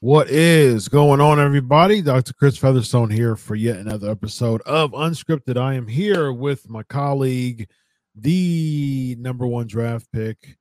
What 0.00 0.30
is 0.30 0.86
going 0.86 1.20
on, 1.20 1.40
everybody? 1.40 2.02
Dr. 2.02 2.32
Chris 2.32 2.56
Featherstone 2.56 3.10
here 3.10 3.34
for 3.34 3.56
yet 3.56 3.78
another 3.78 4.08
episode 4.08 4.62
of 4.62 4.92
Unscripted. 4.92 5.56
I 5.56 5.74
am 5.74 5.88
here 5.88 6.32
with 6.32 6.70
my 6.70 6.84
colleague, 6.84 7.68
the 8.14 9.16
number 9.18 9.44
one 9.44 9.66
draft 9.66 10.06
pick. 10.12 10.56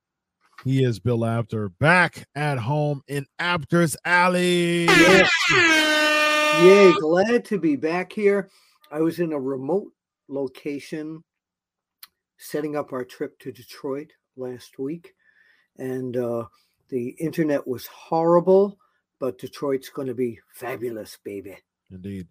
He 0.63 0.84
is 0.84 0.99
Bill 0.99 1.23
Apter 1.23 1.70
back 1.70 2.27
at 2.34 2.57
home 2.57 3.03
in 3.07 3.27
Apter's 3.38 3.95
Alley. 4.05 4.85
Yes. 4.85 5.29
Yay, 5.51 6.93
glad 6.99 7.45
to 7.45 7.59
be 7.59 7.75
back 7.75 8.11
here. 8.11 8.49
I 8.91 9.01
was 9.01 9.20
in 9.20 9.34
a 9.34 9.40
remote 9.40 9.91
location 10.29 11.23
setting 12.40 12.76
up 12.76 12.91
our 12.91 13.05
trip 13.05 13.38
to 13.41 13.51
Detroit 13.51 14.13
last 14.35 14.79
week, 14.79 15.13
and 15.77 16.17
uh, 16.17 16.45
the 16.90 17.09
internet 17.20 17.67
was 17.67 17.85
horrible, 17.85 18.79
but 19.20 19.38
Detroit's 19.38 19.89
going 19.89 20.07
to 20.07 20.13
be 20.13 20.39
fabulous, 20.53 21.17
baby. 21.23 21.57
Indeed. 21.91 22.27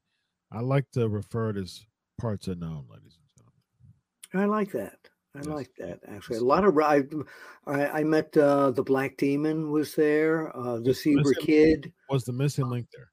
I 0.52 0.60
like 0.60 0.90
to 0.92 1.08
refer 1.08 1.52
to 1.52 1.66
parts 2.18 2.46
unknown, 2.48 2.86
ladies 2.90 3.18
and 3.18 3.28
gentlemen. 3.36 3.54
I 4.34 4.44
like 4.56 4.72
that. 4.72 4.98
I 5.34 5.38
Yes. 5.40 5.46
like 5.48 5.70
that 5.78 6.00
actually. 6.08 6.38
A 6.38 6.44
lot 6.44 6.64
of 6.64 6.78
I 6.78 7.02
I, 7.66 8.00
I 8.00 8.04
met 8.04 8.34
uh, 8.36 8.70
the 8.70 8.82
Black 8.82 9.16
Demon 9.18 9.70
was 9.70 9.94
there, 9.94 10.56
uh, 10.56 10.78
the 10.78 10.94
Zebra 10.94 11.34
Kid. 11.34 11.92
Was 12.08 12.24
the 12.24 12.32
missing 12.32 12.68
link 12.70 12.86
there? 12.94 13.10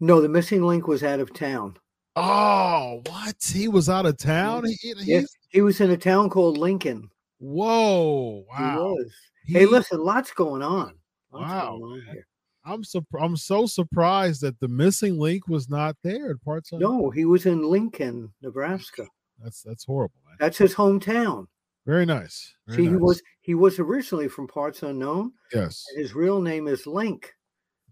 No, 0.00 0.20
the 0.20 0.28
missing 0.28 0.62
link 0.62 0.86
was 0.88 1.02
out 1.02 1.20
of 1.20 1.32
town. 1.34 1.76
Oh, 2.16 3.02
what? 3.06 3.36
He 3.44 3.68
was 3.68 3.88
out 3.90 4.06
of 4.06 4.16
town? 4.16 4.64
He, 4.80 4.94
he- 5.04 5.26
he 5.48 5.60
was 5.60 5.80
in 5.80 5.90
a 5.90 5.96
town 5.96 6.30
called 6.30 6.56
Lincoln. 6.58 7.10
Whoa. 7.38 8.44
He 8.56 8.62
Wow. 8.62 8.94
was. 8.94 9.12
He- 9.44 9.52
hey, 9.54 9.66
listen, 9.66 10.00
lots 10.00 10.32
going 10.32 10.62
on. 10.62 10.94
Lots 11.32 11.50
Wow, 11.50 11.78
going 11.78 11.82
on 11.92 12.02
here. 12.12 12.26
I'm 12.64 12.82
surp- 12.82 13.20
I'm 13.20 13.36
so 13.36 13.66
surprised 13.66 14.40
that 14.42 14.58
the 14.60 14.68
missing 14.68 15.18
link 15.18 15.48
was 15.48 15.68
not 15.68 15.96
there 16.02 16.30
at 16.30 16.42
parts 16.42 16.72
unknown. 16.72 17.02
No, 17.02 17.10
he 17.10 17.24
was 17.24 17.46
in 17.46 17.62
Lincoln, 17.62 18.32
Nebraska. 18.42 19.06
That's 19.42 19.62
that's 19.62 19.84
horrible, 19.84 20.16
man. 20.26 20.36
That's 20.40 20.58
his 20.58 20.74
hometown. 20.74 21.46
Very 21.86 22.06
nice. 22.06 22.54
Very 22.66 22.84
See, 22.84 22.90
he 22.90 22.96
was 22.96 23.22
he 23.42 23.54
was 23.54 23.78
originally 23.78 24.28
from 24.28 24.48
parts 24.48 24.82
unknown. 24.82 25.32
yes. 25.52 25.84
His 25.96 26.14
real 26.14 26.40
name 26.40 26.66
is 26.68 26.86
Link. 26.86 27.32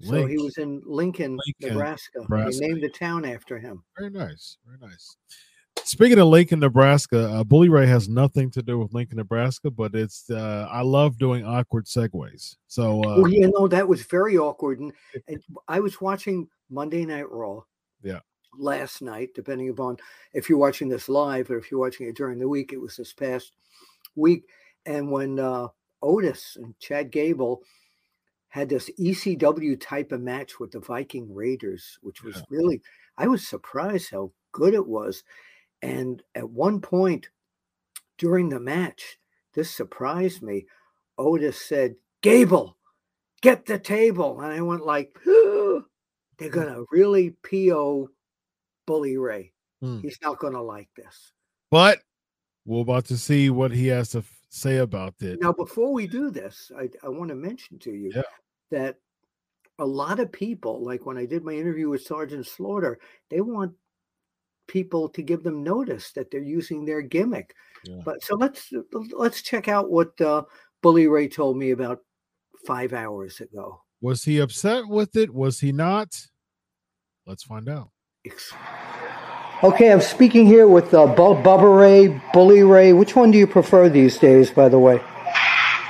So 0.00 0.26
he 0.26 0.36
was 0.36 0.58
in 0.58 0.82
Lincoln, 0.84 1.38
Lincoln, 1.60 1.76
Nebraska. 1.76 2.20
Nebraska. 2.22 2.58
They 2.58 2.66
named 2.66 2.82
the 2.82 2.88
town 2.90 3.24
after 3.24 3.56
him. 3.56 3.84
Very 3.96 4.10
nice. 4.10 4.56
Very 4.66 4.78
nice. 4.80 5.16
Speaking 5.84 6.18
of 6.18 6.28
Lincoln, 6.28 6.60
Nebraska, 6.60 7.30
uh, 7.30 7.44
Bully 7.44 7.68
Ray 7.68 7.86
has 7.86 8.08
nothing 8.08 8.50
to 8.52 8.62
do 8.62 8.78
with 8.78 8.94
Lincoln, 8.94 9.16
Nebraska, 9.16 9.70
but 9.70 9.94
it's 9.94 10.30
uh, 10.30 10.68
I 10.70 10.82
love 10.82 11.18
doing 11.18 11.44
awkward 11.44 11.86
segues. 11.86 12.56
So 12.68 13.02
uh, 13.02 13.20
well, 13.20 13.28
you 13.28 13.50
know 13.50 13.68
that 13.68 13.86
was 13.86 14.02
very 14.02 14.38
awkward, 14.38 14.80
and, 14.80 14.92
and 15.28 15.42
I 15.68 15.80
was 15.80 16.00
watching 16.00 16.48
Monday 16.70 17.04
Night 17.04 17.30
Raw. 17.30 17.60
Yeah. 18.02 18.20
Last 18.58 19.00
night, 19.02 19.30
depending 19.34 19.70
upon 19.70 19.96
if 20.34 20.48
you're 20.48 20.58
watching 20.58 20.88
this 20.88 21.08
live 21.08 21.50
or 21.50 21.56
if 21.58 21.70
you're 21.70 21.80
watching 21.80 22.06
it 22.06 22.16
during 22.16 22.38
the 22.38 22.48
week, 22.48 22.72
it 22.72 22.80
was 22.80 22.96
this 22.96 23.12
past 23.12 23.52
week, 24.14 24.44
and 24.86 25.10
when 25.10 25.38
uh, 25.38 25.68
Otis 26.02 26.56
and 26.56 26.78
Chad 26.78 27.10
Gable 27.10 27.62
had 28.48 28.68
this 28.68 28.90
ECW 29.00 29.80
type 29.80 30.12
of 30.12 30.20
match 30.20 30.60
with 30.60 30.70
the 30.70 30.80
Viking 30.80 31.34
Raiders, 31.34 31.98
which 32.02 32.22
was 32.22 32.36
Yeah. 32.36 32.42
really 32.50 32.82
I 33.16 33.26
was 33.26 33.46
surprised 33.46 34.10
how 34.10 34.30
good 34.52 34.74
it 34.74 34.86
was. 34.86 35.24
And 35.82 36.22
at 36.34 36.48
one 36.48 36.80
point 36.80 37.28
during 38.18 38.48
the 38.48 38.60
match, 38.60 39.18
this 39.54 39.70
surprised 39.70 40.42
me. 40.42 40.66
Otis 41.18 41.60
said, 41.60 41.96
Gable, 42.22 42.78
get 43.42 43.66
the 43.66 43.78
table. 43.78 44.40
And 44.40 44.52
I 44.52 44.60
went 44.60 44.86
like, 44.86 45.16
they're 45.24 45.82
Mm. 46.38 46.50
gonna 46.50 46.84
really 46.90 47.30
PO 47.48 48.08
Bully 48.86 49.16
Ray. 49.16 49.52
Hmm. 49.80 49.98
He's 50.00 50.18
not 50.22 50.38
gonna 50.38 50.62
like 50.62 50.88
this. 50.96 51.32
but 51.70 52.00
we're 52.64 52.82
about 52.82 53.04
to 53.06 53.16
see 53.18 53.50
what 53.50 53.72
he 53.72 53.88
has 53.88 54.10
to 54.10 54.18
f- 54.18 54.40
say 54.48 54.76
about 54.78 55.14
it. 55.20 55.40
Now, 55.40 55.52
before 55.52 55.92
we 55.92 56.06
do 56.06 56.30
this, 56.30 56.70
I, 56.78 56.88
I 57.04 57.08
want 57.08 57.28
to 57.30 57.34
mention 57.34 57.78
to 57.80 57.90
you 57.92 58.12
Yeah. 58.14 58.22
that 58.70 58.98
a 59.80 59.84
lot 59.86 60.20
of 60.20 60.30
people, 60.30 60.84
like 60.84 61.04
when 61.04 61.18
I 61.18 61.26
did 61.26 61.42
my 61.44 61.52
interview 61.54 61.88
with 61.88 62.02
Sergeant 62.02 62.46
Slaughter, 62.46 63.00
they 63.30 63.40
want 63.40 63.72
people 64.68 65.08
to 65.10 65.22
give 65.22 65.42
them 65.42 65.62
notice 65.62 66.12
that 66.12 66.30
they're 66.30 66.42
using 66.42 66.84
their 66.84 67.02
gimmick. 67.02 67.54
Yeah. 67.84 68.00
But 68.04 68.22
so 68.22 68.36
let's 68.36 68.72
let's 69.12 69.42
check 69.42 69.68
out 69.68 69.90
what 69.90 70.20
uh, 70.20 70.42
Bully 70.82 71.08
Ray 71.08 71.28
told 71.28 71.56
me 71.56 71.70
about 71.70 72.00
five 72.66 72.92
hours 72.92 73.40
ago. 73.40 73.82
Was 74.00 74.24
he 74.24 74.38
upset 74.38 74.88
with 74.88 75.16
it? 75.16 75.32
Was 75.32 75.60
he 75.60 75.72
not? 75.72 76.16
Let's 77.26 77.44
find 77.44 77.68
out. 77.68 77.90
Okay, 79.62 79.92
I'm 79.92 80.00
speaking 80.00 80.44
here 80.44 80.66
with 80.66 80.92
uh, 80.92 81.06
Bu- 81.06 81.40
Bubba 81.42 81.78
Ray, 81.78 82.20
Bully 82.32 82.64
Ray. 82.64 82.92
Which 82.92 83.14
one 83.14 83.30
do 83.30 83.38
you 83.38 83.46
prefer 83.46 83.88
these 83.88 84.18
days, 84.18 84.50
by 84.50 84.68
the 84.68 84.78
way? 84.78 84.96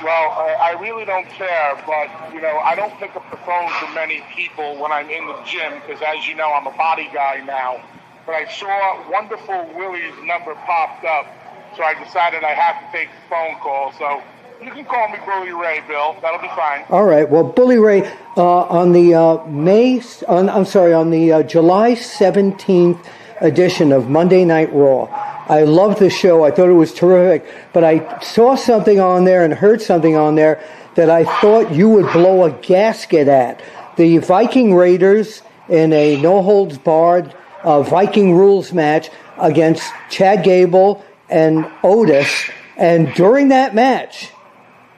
Well, 0.03 0.29
I, 0.31 0.75
I 0.75 0.81
really 0.81 1.05
don't 1.05 1.27
care, 1.29 1.81
but 1.87 2.33
you 2.33 2.41
know, 2.41 2.59
I 2.59 2.75
don't 2.75 2.93
pick 2.99 3.15
up 3.15 3.29
the 3.31 3.37
phone 3.37 3.71
for 3.79 3.91
many 3.95 4.21
people 4.35 4.77
when 4.77 4.91
I'm 4.91 5.09
in 5.09 5.25
the 5.25 5.41
gym 5.43 5.73
because, 5.79 6.03
as 6.05 6.27
you 6.27 6.35
know, 6.35 6.51
I'm 6.53 6.67
a 6.67 6.77
body 6.77 7.09
guy 7.13 7.41
now. 7.45 7.81
But 8.25 8.35
I 8.35 8.51
saw 8.51 9.09
Wonderful 9.11 9.69
Willie's 9.75 10.13
number 10.23 10.55
popped 10.55 11.03
up, 11.03 11.27
so 11.75 11.83
I 11.83 11.93
decided 12.01 12.43
I 12.43 12.53
have 12.53 12.79
to 12.79 12.97
take 12.97 13.09
the 13.09 13.29
phone 13.29 13.55
call. 13.59 13.91
So 13.99 14.21
you 14.63 14.71
can 14.71 14.85
call 14.85 15.09
me 15.09 15.17
Bully 15.25 15.51
Ray, 15.51 15.81
Bill. 15.87 16.15
That'll 16.21 16.39
be 16.39 16.47
fine. 16.49 16.85
All 16.89 17.03
right. 17.03 17.29
Well, 17.29 17.43
Bully 17.43 17.77
Ray, 17.77 18.07
uh, 18.37 18.61
on 18.63 18.93
the 18.93 19.13
uh, 19.13 19.45
May, 19.47 20.01
on, 20.27 20.49
I'm 20.49 20.63
sorry, 20.65 20.93
on 20.93 21.09
the 21.09 21.33
uh, 21.33 21.43
July 21.43 21.91
17th 21.91 23.05
edition 23.41 23.91
of 23.91 24.09
Monday 24.09 24.45
Night 24.45 24.71
Raw, 24.71 25.05
I 25.49 25.63
loved 25.63 25.99
the 25.99 26.09
show. 26.09 26.45
I 26.45 26.51
thought 26.51 26.69
it 26.69 26.73
was 26.73 26.93
terrific. 26.93 27.45
But 27.73 27.83
I 27.83 28.19
saw 28.21 28.55
something 28.55 29.01
on 29.01 29.25
there 29.25 29.43
and 29.43 29.53
heard 29.53 29.81
something 29.81 30.15
on 30.15 30.35
there 30.35 30.63
that 30.95 31.09
I 31.09 31.25
thought 31.41 31.73
you 31.73 31.89
would 31.89 32.11
blow 32.13 32.45
a 32.45 32.51
gasket 32.51 33.27
at. 33.27 33.61
The 33.97 34.19
Viking 34.19 34.73
Raiders 34.73 35.41
in 35.67 35.91
a 35.91 36.21
no 36.21 36.41
holds 36.41 36.77
barred 36.77 37.35
uh, 37.63 37.81
Viking 37.81 38.35
rules 38.35 38.73
match 38.73 39.09
against 39.37 39.91
Chad 40.09 40.43
Gable 40.43 41.03
and 41.29 41.69
Otis. 41.83 42.49
And 42.77 43.13
during 43.13 43.49
that 43.49 43.75
match, 43.75 44.31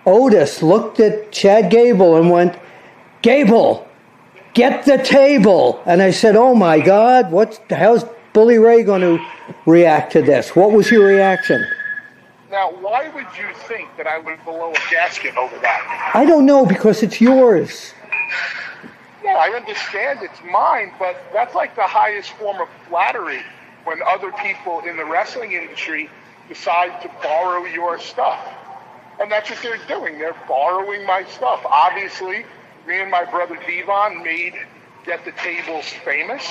Otis 0.05 0.61
looked 0.61 0.99
at 0.99 1.31
Chad 1.31 1.71
Gable 1.71 2.17
and 2.17 2.29
went, 2.29 2.57
Gable, 3.21 3.87
get 4.53 4.85
the 4.85 4.97
table. 4.97 5.81
And 5.85 6.01
I 6.01 6.11
said, 6.11 6.35
Oh 6.35 6.55
my 6.55 6.79
God, 6.79 7.31
what's 7.31 7.59
how's 7.69 8.05
Bully 8.33 8.57
Ray 8.57 8.83
going 8.83 9.01
to 9.01 9.25
react 9.65 10.11
to 10.13 10.21
this? 10.21 10.55
What 10.55 10.71
was 10.71 10.91
your 10.91 11.07
reaction? 11.07 11.65
Now, 12.51 12.71
why 12.71 13.09
would 13.09 13.25
you 13.37 13.47
think 13.67 13.89
that 13.97 14.07
I 14.07 14.19
would 14.19 14.43
blow 14.45 14.71
a 14.71 14.91
gasket 14.91 15.35
over 15.35 15.57
that? 15.59 16.11
I 16.13 16.25
don't 16.25 16.45
know 16.45 16.65
because 16.65 17.03
it's 17.03 17.19
yours. 17.19 17.93
Yeah, 19.25 19.37
I 19.37 19.49
understand 19.57 20.21
it's 20.23 20.41
mine, 20.43 20.93
but 20.99 21.17
that's 21.33 21.55
like 21.55 21.75
the 21.75 21.83
highest 21.87 22.31
form 22.33 22.61
of 22.61 22.69
flattery 22.89 23.41
when 23.85 23.99
other 24.07 24.31
people 24.33 24.81
in 24.81 24.97
the 24.97 25.05
wrestling 25.05 25.53
industry 25.53 26.09
decide 26.49 27.01
to 27.03 27.11
borrow 27.23 27.65
your 27.65 27.99
stuff. 27.99 28.39
And 29.21 29.31
that's 29.31 29.49
what 29.51 29.59
they're 29.63 29.79
doing. 29.89 30.19
They're 30.19 30.37
borrowing 30.47 31.05
my 31.07 31.25
stuff. 31.25 31.65
Obviously, 31.65 32.45
me 32.87 33.01
and 33.01 33.11
my 33.11 33.25
brother 33.25 33.57
Devon 33.67 34.23
made 34.23 34.55
Get 35.05 35.25
the 35.25 35.33
Tables 35.33 35.87
famous. 36.05 36.45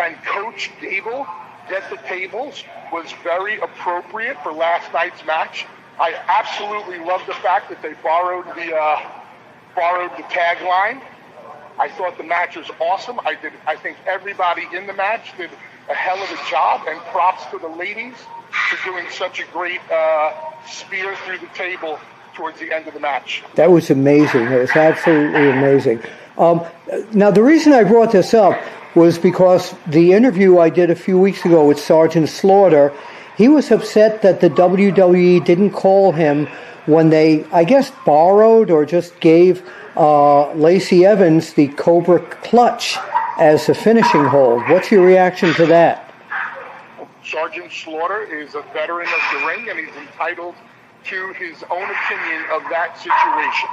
And 0.00 0.16
Coach 0.24 0.70
Gable, 0.80 1.26
Get 1.68 1.90
the 1.90 1.98
Tables, 2.08 2.64
was 2.92 3.12
very 3.24 3.60
appropriate 3.60 4.38
for 4.44 4.52
last 4.52 4.92
night's 4.94 5.24
match. 5.26 5.66
I 6.00 6.14
absolutely 6.28 7.00
love 7.04 7.22
the 7.28 7.34
fact 7.34 7.70
that 7.70 7.82
they 7.82 7.94
borrowed 8.02 8.46
the 8.56 8.76
uh, 8.76 9.00
borrowed 9.76 10.12
the 10.18 10.24
tagline. 10.24 11.02
I 11.80 11.88
thought 11.88 12.18
the 12.18 12.24
match 12.24 12.56
was 12.56 12.70
awesome. 12.78 13.18
I 13.24 13.34
did. 13.36 13.54
I 13.66 13.74
think 13.74 13.96
everybody 14.06 14.66
in 14.74 14.86
the 14.86 14.92
match 14.92 15.34
did 15.38 15.50
a 15.88 15.94
hell 15.94 16.22
of 16.22 16.30
a 16.30 16.50
job, 16.50 16.86
and 16.86 17.00
props 17.06 17.46
to 17.50 17.58
the 17.58 17.68
ladies 17.68 18.14
for 18.68 18.90
doing 18.90 19.06
such 19.10 19.40
a 19.40 19.44
great 19.46 19.80
uh, 19.90 20.32
spear 20.66 21.16
through 21.24 21.38
the 21.38 21.48
table 21.54 21.98
towards 22.34 22.60
the 22.60 22.70
end 22.70 22.86
of 22.86 22.92
the 22.92 23.00
match. 23.00 23.42
That 23.54 23.70
was 23.70 23.90
amazing. 23.90 24.42
It 24.42 24.60
was 24.60 24.70
absolutely 24.70 25.50
amazing. 25.50 26.02
Um, 26.36 26.64
now, 27.12 27.30
the 27.30 27.42
reason 27.42 27.72
I 27.72 27.84
brought 27.84 28.12
this 28.12 28.34
up 28.34 28.60
was 28.94 29.18
because 29.18 29.74
the 29.86 30.12
interview 30.12 30.58
I 30.58 30.68
did 30.68 30.90
a 30.90 30.94
few 30.94 31.18
weeks 31.18 31.44
ago 31.46 31.66
with 31.66 31.80
Sergeant 31.80 32.28
Slaughter, 32.28 32.92
he 33.36 33.48
was 33.48 33.70
upset 33.70 34.20
that 34.20 34.40
the 34.40 34.50
WWE 34.50 35.44
didn't 35.44 35.70
call 35.70 36.12
him 36.12 36.46
when 36.86 37.08
they, 37.10 37.44
I 37.52 37.64
guess, 37.64 37.90
borrowed 38.04 38.70
or 38.70 38.84
just 38.84 39.18
gave 39.20 39.62
uh, 39.96 40.52
Lacey 40.54 41.04
Evans 41.04 41.54
the 41.54 41.68
Cobra 41.68 42.20
Clutch 42.20 42.96
as 43.38 43.68
a 43.68 43.74
finishing 43.74 44.24
hold. 44.24 44.62
What's 44.68 44.90
your 44.90 45.04
reaction 45.04 45.52
to 45.54 45.66
that? 45.66 46.14
Sergeant 47.24 47.70
Slaughter 47.72 48.22
is 48.22 48.54
a 48.54 48.62
veteran 48.72 49.06
of 49.06 49.40
the 49.40 49.46
ring, 49.46 49.68
and 49.68 49.78
he's 49.78 49.94
entitled 49.96 50.54
to 51.04 51.32
his 51.34 51.62
own 51.70 51.82
opinion 51.82 52.44
of 52.52 52.62
that 52.70 52.98
situation. 52.98 53.68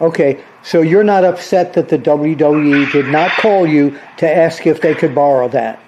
Okay, 0.00 0.42
so 0.62 0.80
you're 0.80 1.04
not 1.04 1.24
upset 1.24 1.74
that 1.74 1.88
the 1.88 1.98
WWE 1.98 2.90
did 2.90 3.06
not 3.08 3.30
call 3.32 3.66
you 3.66 3.98
to 4.16 4.30
ask 4.30 4.66
if 4.66 4.80
they 4.80 4.94
could 4.94 5.14
borrow 5.14 5.48
that? 5.48 5.78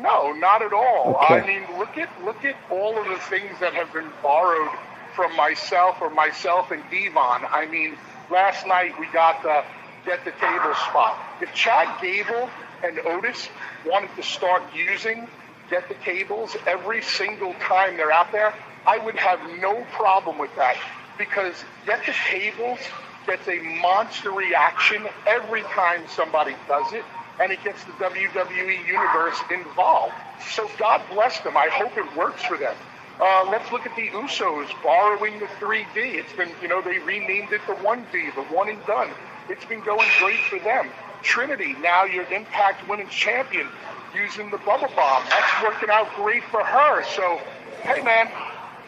No, 0.00 0.32
not 0.32 0.62
at 0.62 0.72
all. 0.72 1.20
Okay. 1.24 1.40
I 1.40 1.46
mean, 1.46 1.78
look 1.78 1.96
at 1.98 2.08
look 2.24 2.44
at 2.44 2.56
all 2.70 2.98
of 2.98 3.06
the 3.06 3.18
things 3.26 3.52
that 3.60 3.74
have 3.74 3.92
been 3.92 4.10
borrowed 4.22 4.70
from 5.18 5.34
myself 5.34 5.96
or 6.00 6.10
myself 6.10 6.70
and 6.70 6.80
Devon. 6.92 7.42
I 7.50 7.66
mean, 7.68 7.96
last 8.30 8.64
night 8.68 8.92
we 9.00 9.06
got 9.12 9.42
the 9.42 9.64
get 10.06 10.24
the 10.24 10.30
table 10.30 10.74
spot. 10.88 11.18
If 11.42 11.52
Chad 11.52 12.00
Gable 12.00 12.48
and 12.84 13.00
Otis 13.00 13.48
wanted 13.84 14.10
to 14.14 14.22
start 14.22 14.62
using 14.72 15.26
get 15.70 15.88
the 15.88 15.96
tables 16.04 16.56
every 16.68 17.02
single 17.02 17.52
time 17.54 17.96
they're 17.96 18.12
out 18.12 18.30
there, 18.30 18.54
I 18.86 18.98
would 18.98 19.16
have 19.16 19.40
no 19.60 19.84
problem 19.90 20.38
with 20.38 20.54
that 20.54 20.76
because 21.18 21.64
get 21.84 22.06
the 22.06 22.14
tables 22.30 22.78
gets 23.26 23.48
a 23.48 23.58
monster 23.82 24.30
reaction 24.30 25.02
every 25.26 25.62
time 25.62 26.02
somebody 26.14 26.54
does 26.68 26.92
it 26.92 27.04
and 27.40 27.50
it 27.50 27.58
gets 27.64 27.82
the 27.82 27.92
WWE 27.92 28.86
universe 28.86 29.40
involved. 29.50 30.14
So 30.54 30.70
God 30.78 31.02
bless 31.10 31.40
them. 31.40 31.56
I 31.56 31.68
hope 31.72 31.98
it 31.98 32.16
works 32.16 32.44
for 32.44 32.56
them. 32.56 32.76
Uh, 33.20 33.48
let's 33.50 33.70
look 33.72 33.84
at 33.84 33.96
the 33.96 34.08
Usos 34.10 34.68
borrowing 34.82 35.40
the 35.40 35.46
3D. 35.58 35.96
It's 35.96 36.32
been, 36.34 36.50
you 36.62 36.68
know, 36.68 36.80
they 36.80 36.98
renamed 37.00 37.52
it 37.52 37.60
the 37.66 37.74
1D, 37.74 38.34
the 38.34 38.42
one 38.54 38.68
and 38.68 38.84
done. 38.86 39.10
It's 39.48 39.64
been 39.64 39.80
going 39.80 40.08
great 40.20 40.38
for 40.48 40.58
them. 40.60 40.88
Trinity, 41.22 41.74
now 41.82 42.04
your 42.04 42.24
Impact 42.32 42.88
Women's 42.88 43.10
Champion, 43.10 43.66
using 44.14 44.50
the 44.50 44.58
bubble 44.58 44.88
bomb. 44.94 45.24
That's 45.30 45.62
working 45.64 45.90
out 45.90 46.14
great 46.14 46.44
for 46.44 46.62
her. 46.62 47.02
So, 47.16 47.40
hey 47.82 48.02
man, 48.02 48.30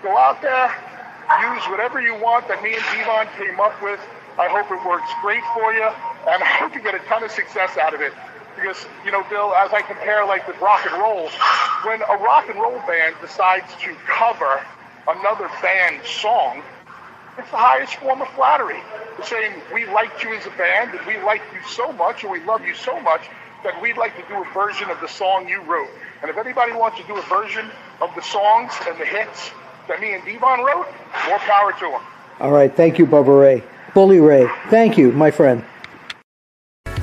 go 0.02 0.16
out 0.16 0.40
there, 0.42 0.72
use 1.52 1.64
whatever 1.68 2.00
you 2.00 2.14
want 2.14 2.46
that 2.48 2.62
me 2.62 2.74
and 2.74 2.84
Devon 2.94 3.26
came 3.36 3.58
up 3.58 3.82
with. 3.82 4.00
I 4.38 4.48
hope 4.48 4.70
it 4.70 4.86
works 4.86 5.10
great 5.22 5.42
for 5.54 5.72
you, 5.72 5.84
and 5.84 6.42
I 6.42 6.46
hope 6.46 6.74
you 6.74 6.80
get 6.80 6.94
a 6.94 7.00
ton 7.00 7.24
of 7.24 7.32
success 7.32 7.76
out 7.76 7.94
of 7.94 8.00
it. 8.00 8.12
Because, 8.60 8.84
you 9.04 9.10
know, 9.10 9.24
Bill, 9.30 9.54
as 9.54 9.72
I 9.72 9.80
compare 9.80 10.26
like 10.26 10.46
with 10.46 10.60
rock 10.60 10.84
and 10.84 11.00
roll, 11.00 11.28
when 11.84 12.02
a 12.02 12.16
rock 12.22 12.48
and 12.50 12.60
roll 12.60 12.78
band 12.86 13.16
decides 13.20 13.66
to 13.80 13.94
cover 14.06 14.60
another 15.08 15.48
band's 15.62 16.06
song, 16.08 16.62
it's 17.38 17.50
the 17.50 17.56
highest 17.56 17.94
form 17.96 18.20
of 18.20 18.28
flattery. 18.28 18.80
Saying 19.24 19.52
we 19.72 19.86
liked 19.86 20.22
you 20.22 20.34
as 20.34 20.46
a 20.46 20.50
band, 20.50 20.94
and 20.94 21.06
we 21.06 21.18
like 21.22 21.42
you 21.54 21.66
so 21.68 21.92
much, 21.92 22.22
and 22.22 22.32
we 22.32 22.40
love 22.44 22.64
you 22.64 22.74
so 22.74 23.00
much 23.00 23.22
that 23.64 23.80
we'd 23.80 23.96
like 23.96 24.14
to 24.16 24.22
do 24.28 24.42
a 24.42 24.44
version 24.52 24.90
of 24.90 25.00
the 25.00 25.08
song 25.08 25.48
you 25.48 25.62
wrote. 25.62 25.88
And 26.22 26.30
if 26.30 26.36
anybody 26.36 26.72
wants 26.72 26.98
to 26.98 27.06
do 27.06 27.16
a 27.16 27.22
version 27.22 27.70
of 28.00 28.14
the 28.14 28.22
songs 28.22 28.72
and 28.86 28.98
the 29.00 29.06
hits 29.06 29.50
that 29.88 30.00
me 30.00 30.12
and 30.12 30.24
Devon 30.24 30.64
wrote, 30.64 30.86
more 31.28 31.38
power 31.38 31.72
to 31.72 31.80
them. 31.80 32.02
All 32.40 32.50
right, 32.52 32.74
thank 32.74 32.98
you, 32.98 33.06
Bubba 33.06 33.40
Ray. 33.40 33.62
Bully 33.94 34.20
Ray, 34.20 34.48
thank 34.68 34.96
you, 34.98 35.12
my 35.12 35.30
friend. 35.30 35.64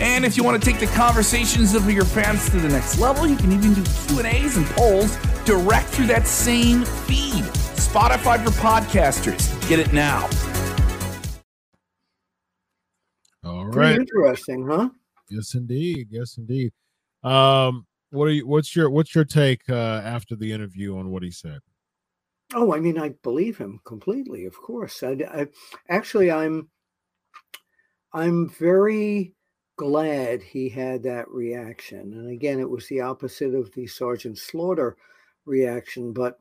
And 0.00 0.24
if 0.24 0.36
you 0.36 0.44
want 0.44 0.62
to 0.62 0.70
take 0.70 0.80
the 0.80 0.86
conversations 0.94 1.74
of 1.74 1.90
your 1.90 2.04
fans 2.04 2.48
to 2.50 2.58
the 2.58 2.68
next 2.68 2.98
level, 2.98 3.26
you 3.26 3.36
can 3.36 3.50
even 3.50 3.74
do 3.74 3.82
Q&As 4.06 4.56
and 4.56 4.66
polls 4.66 5.16
direct 5.44 5.88
through 5.88 6.06
that 6.06 6.26
same 6.26 6.84
feed. 6.84 7.44
Spotify 7.74 8.44
for 8.44 8.50
podcasters. 8.60 9.68
Get 9.68 9.80
it 9.80 9.92
now. 9.92 10.28
All 13.44 13.64
right. 13.64 13.96
Pretty 13.96 14.00
interesting, 14.00 14.66
huh? 14.66 14.90
Yes, 15.30 15.54
indeed. 15.54 16.08
Yes, 16.10 16.36
indeed. 16.38 16.72
Um, 17.24 17.86
what 18.10 18.26
are 18.26 18.30
you? 18.30 18.46
What's 18.46 18.76
your 18.76 18.90
What's 18.90 19.14
your 19.14 19.24
take 19.24 19.68
uh, 19.68 20.02
after 20.04 20.36
the 20.36 20.52
interview 20.52 20.96
on 20.98 21.10
what 21.10 21.22
he 21.22 21.30
said? 21.30 21.58
Oh, 22.54 22.74
I 22.74 22.80
mean, 22.80 22.98
I 22.98 23.10
believe 23.22 23.58
him 23.58 23.80
completely. 23.84 24.46
Of 24.46 24.56
course, 24.56 25.02
I, 25.02 25.16
I 25.30 25.46
actually, 25.90 26.30
I'm, 26.30 26.70
I'm 28.14 28.48
very 28.48 29.34
glad 29.78 30.42
he 30.42 30.68
had 30.68 31.02
that 31.04 31.30
reaction. 31.30 32.12
And 32.12 32.30
again, 32.30 32.60
it 32.60 32.68
was 32.68 32.86
the 32.88 33.00
opposite 33.00 33.54
of 33.54 33.72
the 33.72 33.86
Sergeant 33.86 34.36
Slaughter 34.36 34.96
reaction. 35.46 36.12
But 36.12 36.38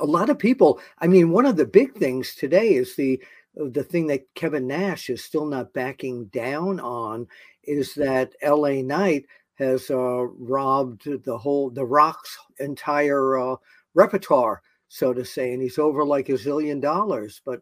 a 0.00 0.06
lot 0.06 0.30
of 0.30 0.38
people, 0.38 0.80
I 0.98 1.06
mean, 1.06 1.30
one 1.30 1.46
of 1.46 1.56
the 1.56 1.66
big 1.66 1.94
things 1.94 2.34
today 2.34 2.74
is 2.74 2.96
the 2.96 3.22
the 3.54 3.82
thing 3.82 4.06
that 4.06 4.32
Kevin 4.36 4.68
Nash 4.68 5.10
is 5.10 5.24
still 5.24 5.44
not 5.44 5.72
backing 5.72 6.26
down 6.26 6.78
on 6.78 7.26
is 7.64 7.94
that 7.94 8.32
L.A. 8.42 8.80
Knight 8.80 9.26
has 9.54 9.90
uh, 9.90 10.22
robbed 10.38 11.24
the 11.24 11.36
whole 11.36 11.68
the 11.68 11.84
Rock's 11.84 12.38
entire 12.60 13.38
uh, 13.38 13.56
repertoire, 13.94 14.62
so 14.88 15.12
to 15.12 15.24
say, 15.24 15.52
and 15.52 15.60
he's 15.60 15.78
over 15.78 16.04
like 16.04 16.28
a 16.28 16.32
zillion 16.32 16.80
dollars. 16.80 17.42
But 17.44 17.60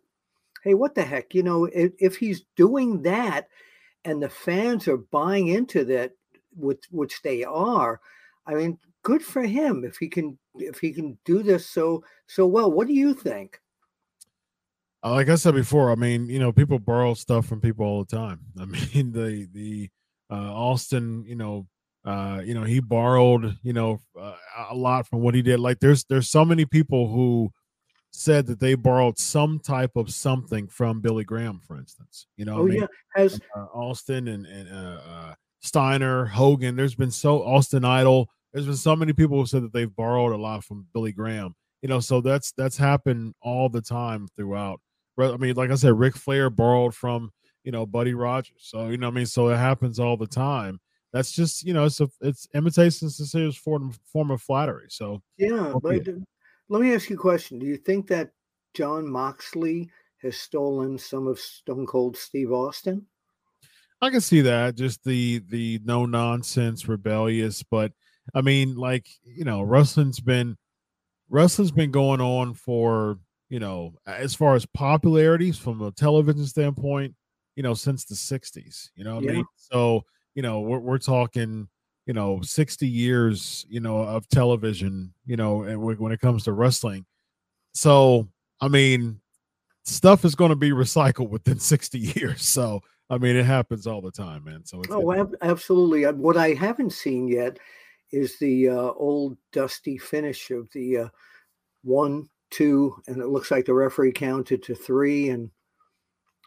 hey, 0.63 0.75
what 0.75 0.95
the 0.95 1.03
heck, 1.03 1.35
you 1.35 1.43
know, 1.43 1.65
if, 1.65 1.93
if 1.99 2.17
he's 2.17 2.45
doing 2.55 3.03
that 3.03 3.49
and 4.05 4.23
the 4.23 4.29
fans 4.29 4.89
are 4.89 4.97
buying 4.97 5.49
into 5.49 5.85
that, 5.85 6.13
which 6.57 6.85
which 6.91 7.23
they 7.23 7.45
are, 7.45 8.01
I 8.47 8.55
mean, 8.55 8.79
good 9.03 9.23
for 9.23 9.43
him 9.43 9.85
if 9.85 9.97
he 9.97 10.09
can 10.09 10.39
if 10.57 10.79
he 10.79 10.93
can 10.93 11.19
do 11.25 11.43
this 11.43 11.67
so 11.67 12.05
so 12.27 12.47
well. 12.47 12.71
What 12.71 12.89
do 12.89 12.95
you 12.95 13.15
think? 13.15 13.61
Uh, 15.05 15.13
like 15.13 15.29
I 15.29 15.37
said 15.37 15.55
before, 15.55 15.93
I 15.93 15.95
mean, 15.95 16.29
you 16.29 16.39
know, 16.39 16.53
people 16.53 16.79
borrow 16.79 17.15
stuff 17.15 17.47
from 17.47 17.61
people 17.61 17.87
all 17.87 18.05
the 18.05 18.17
time. 18.17 18.41
I 18.61 18.65
mean, 18.65 19.13
the 19.13 19.49
the 19.53 19.91
uh, 20.31 20.53
Austin, 20.53 21.25
you 21.27 21.37
know, 21.37 21.67
uh, 22.05 22.41
you 22.45 22.55
know, 22.55 22.65
he 22.65 22.81
borrowed, 22.81 23.57
you 23.63 23.73
know, 23.73 24.01
uh, 24.19 24.35
a 24.71 24.75
lot 24.75 25.07
from 25.07 25.21
what 25.21 25.35
he 25.35 25.43
did. 25.43 25.61
Like, 25.61 25.79
there's 25.81 26.05
there's 26.05 26.29
so 26.29 26.45
many 26.45 26.65
people 26.65 27.09
who 27.09 27.53
said 28.11 28.47
that 28.47 28.61
they 28.61 28.75
borrowed 28.75 29.19
some 29.19 29.59
type 29.59 29.97
of 29.97 30.13
something 30.13 30.69
from 30.69 31.01
Billy 31.01 31.25
Graham, 31.25 31.61
for 31.67 31.77
instance. 31.77 32.27
You 32.37 32.45
know, 32.45 32.59
Oh 32.59 32.63
I 32.63 32.65
mean, 32.65 32.81
yeah, 32.81 32.87
has 33.15 33.41
uh, 33.57 33.67
Austin 33.75 34.29
and 34.29 34.47
and 34.47 34.69
uh, 34.71 35.01
uh, 35.09 35.35
Steiner, 35.61 36.25
Hogan. 36.27 36.77
There's 36.77 36.95
been 36.95 37.11
so 37.11 37.43
Austin 37.43 37.85
Idol. 37.85 38.29
There's 38.53 38.67
been 38.67 38.77
so 38.77 38.97
many 38.97 39.13
people 39.13 39.39
who 39.39 39.47
said 39.47 39.63
that 39.63 39.73
they've 39.73 39.95
borrowed 39.95 40.33
a 40.33 40.37
lot 40.37 40.65
from 40.65 40.87
Billy 40.93 41.13
Graham. 41.13 41.55
You 41.83 41.89
know, 41.89 42.01
so 42.01 42.21
that's 42.21 42.53
that's 42.53 42.77
happened 42.77 43.35
all 43.41 43.69
the 43.69 43.83
time 43.83 44.29
throughout. 44.37 44.81
I 45.19 45.37
mean, 45.37 45.55
like 45.55 45.71
I 45.71 45.75
said, 45.75 45.99
Ric 45.99 46.17
Flair 46.17 46.51
borrowed 46.51 46.95
from 46.95 47.31
you 47.65 47.73
know 47.73 47.87
Buddy 47.87 48.15
Rogers. 48.15 48.57
So 48.61 48.89
you 48.89 48.97
know, 48.97 49.09
I 49.09 49.11
mean, 49.11 49.27
so 49.27 49.49
it 49.49 49.57
happens 49.57 49.99
all 49.99 50.17
the 50.17 50.27
time. 50.27 50.81
That's 51.13 51.33
just 51.33 51.65
you 51.65 51.73
know, 51.73 51.85
it's 51.85 52.01
a 52.01 52.09
it's 52.21 52.49
imitation 52.55 53.07
is 53.07 53.21
a 53.21 53.27
serious 53.27 53.57
form 53.57 53.93
form 54.13 54.31
of 54.31 54.43
flattery. 54.43 54.87
So 54.89 55.23
yeah. 55.37 55.73
But 55.83 56.09
uh, 56.09 56.13
let 56.69 56.83
me 56.83 56.95
ask 56.95 57.11
you 57.11 57.17
a 57.17 57.19
question: 57.19 57.59
Do 57.59 57.67
you 57.67 57.77
think 57.77 58.07
that 58.09 58.31
Jon 58.75 59.09
Moxley 59.09 59.91
has 60.23 60.37
stolen 60.37 60.99
some 60.99 61.27
of 61.27 61.39
Stone 61.39 61.87
Cold 61.87 62.17
Steve 62.17 62.53
Austin? 62.53 63.07
I 64.01 64.11
can 64.11 64.21
see 64.21 64.43
that. 64.43 64.77
Just 64.77 65.05
the 65.05 65.43
the 65.49 65.81
no 65.85 66.07
nonsense, 66.07 66.89
rebellious. 66.89 67.63
But 67.63 67.93
I 68.35 68.43
mean, 68.43 68.77
like 68.77 69.09
you 69.25 69.45
know, 69.45 69.63
wrestling's 69.63 70.21
been 70.21 70.57
wrestling's 71.29 71.73
been 71.73 71.91
going 71.91 72.21
on 72.21 72.55
for 72.55 73.19
you 73.49 73.61
know, 73.61 73.95
as 74.07 74.35
far 74.35 74.55
as 74.55 74.67
popularity 74.67 75.53
from 75.53 75.81
a 75.81 75.91
television 75.91 76.45
standpoint, 76.45 77.15
you 77.57 77.63
know, 77.63 77.75
since 77.75 78.05
the 78.05 78.15
'60s. 78.15 78.91
You 78.95 79.05
know, 79.05 79.17
what 79.17 79.25
I 79.25 79.33
mean, 79.33 79.45
so 79.57 80.05
you 80.35 80.43
know, 80.43 80.61
we're 80.61 80.79
we're 80.79 80.99
talking, 80.99 81.69
you 82.09 82.15
know, 82.15 82.41
60 82.41 82.89
years, 82.89 83.67
you 83.69 83.81
know, 83.81 83.99
of 83.99 84.27
television, 84.31 85.13
you 85.27 85.37
know, 85.37 85.65
and 85.65 85.79
when 85.79 86.11
it 86.11 86.21
comes 86.21 86.45
to 86.45 86.53
wrestling. 86.53 87.05
So, 87.75 88.27
I 88.63 88.69
mean, 88.69 89.21
stuff 89.85 90.25
is 90.25 90.35
going 90.35 90.49
to 90.49 90.57
be 90.57 90.71
recycled 90.71 91.29
within 91.29 91.59
60 91.59 91.99
years. 92.17 92.43
So, 92.43 92.81
I 93.11 93.19
mean, 93.19 93.37
it 93.37 93.45
happens 93.45 93.87
all 93.87 94.01
the 94.01 94.11
time, 94.11 94.45
man. 94.45 94.65
So 94.65 94.81
it's, 94.81 94.91
Oh, 94.91 95.13
ab- 95.13 95.37
absolutely. 95.43 96.05
What 96.07 96.39
I 96.39 96.55
haven't 96.55 96.95
seen 96.95 97.29
yet 97.29 97.59
is 98.11 98.39
the 98.39 98.71
uh, 98.71 98.93
old 98.93 99.37
dusty 99.53 99.99
finish 99.99 100.51
of 100.51 100.67
the 100.73 100.97
uh, 100.97 101.09
one, 101.85 102.27
two, 102.51 102.97
and 103.07 103.21
it 103.21 103.29
looks 103.29 103.51
like 103.51 103.67
the 103.67 103.75
referee 103.75 104.13
counted 104.13 104.63
to 104.63 104.75
three, 104.75 105.29
and 105.29 105.51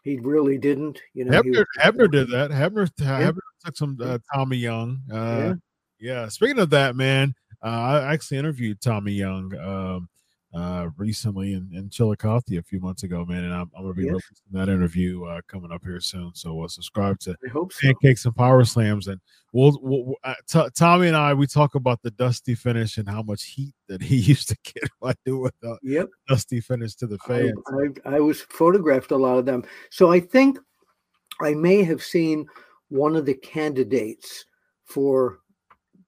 he 0.03 0.17
really 0.17 0.57
didn't. 0.57 1.01
You 1.13 1.25
know, 1.25 1.41
he 1.41 1.51
Hebner, 1.51 1.57
was- 1.59 1.67
Hebner 1.79 2.11
did 2.11 2.29
that. 2.31 2.51
Hebner, 2.51 2.89
Hebner 2.97 3.39
took 3.63 3.77
some 3.77 3.97
uh, 4.01 4.17
Tommy 4.33 4.57
Young. 4.57 5.01
Uh, 5.11 5.15
Yeah. 5.37 5.53
yeah. 5.99 6.27
Speaking 6.29 6.59
of 6.59 6.69
that, 6.71 6.95
man, 6.95 7.33
uh, 7.63 7.67
I 7.67 8.13
actually 8.13 8.37
interviewed 8.37 8.81
Tommy 8.81 9.13
Young. 9.13 9.55
Um, 9.57 10.09
uh, 10.53 10.89
recently 10.97 11.53
in, 11.53 11.69
in 11.73 11.89
Chillicothe 11.89 12.57
a 12.57 12.61
few 12.63 12.79
months 12.79 13.03
ago, 13.03 13.25
man. 13.25 13.43
And 13.43 13.53
I'm, 13.53 13.71
I'm 13.75 13.83
gonna 13.83 13.93
be 13.93 14.03
Yes. 14.03 14.11
releasing 14.11 14.51
that 14.51 14.69
interview 14.69 15.23
uh, 15.23 15.41
coming 15.47 15.71
up 15.71 15.83
here 15.83 15.99
soon. 15.99 16.31
So 16.33 16.61
uh, 16.63 16.67
subscribe 16.67 17.19
to 17.21 17.35
I 17.45 17.49
hope 17.49 17.71
so. 17.71 17.87
pancakes 17.87 18.25
and 18.25 18.35
power 18.35 18.63
slams, 18.65 19.07
and 19.07 19.19
we'll, 19.53 19.79
we'll 19.81 20.15
uh, 20.23 20.33
T- 20.47 20.69
Tommy 20.75 21.07
and 21.07 21.15
I 21.15 21.33
we 21.33 21.47
talk 21.47 21.75
about 21.75 22.01
the 22.01 22.11
dusty 22.11 22.55
finish 22.55 22.97
and 22.97 23.07
how 23.07 23.21
much 23.21 23.43
heat 23.43 23.73
that 23.87 24.01
he 24.01 24.17
used 24.17 24.49
to 24.49 24.57
get 24.63 24.89
by 25.01 25.13
doing 25.25 25.51
the 25.61 25.77
Yep. 25.83 26.09
dusty 26.27 26.59
finish 26.59 26.95
to 26.95 27.07
the 27.07 27.17
I, 27.25 27.27
fans. 27.27 27.53
I, 28.05 28.15
I 28.15 28.19
was 28.19 28.41
photographed 28.41 29.11
a 29.11 29.17
lot 29.17 29.37
of 29.37 29.45
them. 29.45 29.63
So 29.89 30.11
I 30.11 30.19
think 30.19 30.59
I 31.41 31.53
may 31.53 31.83
have 31.83 32.03
seen 32.03 32.45
one 32.89 33.15
of 33.15 33.25
the 33.25 33.35
candidates 33.35 34.45
for 34.83 35.39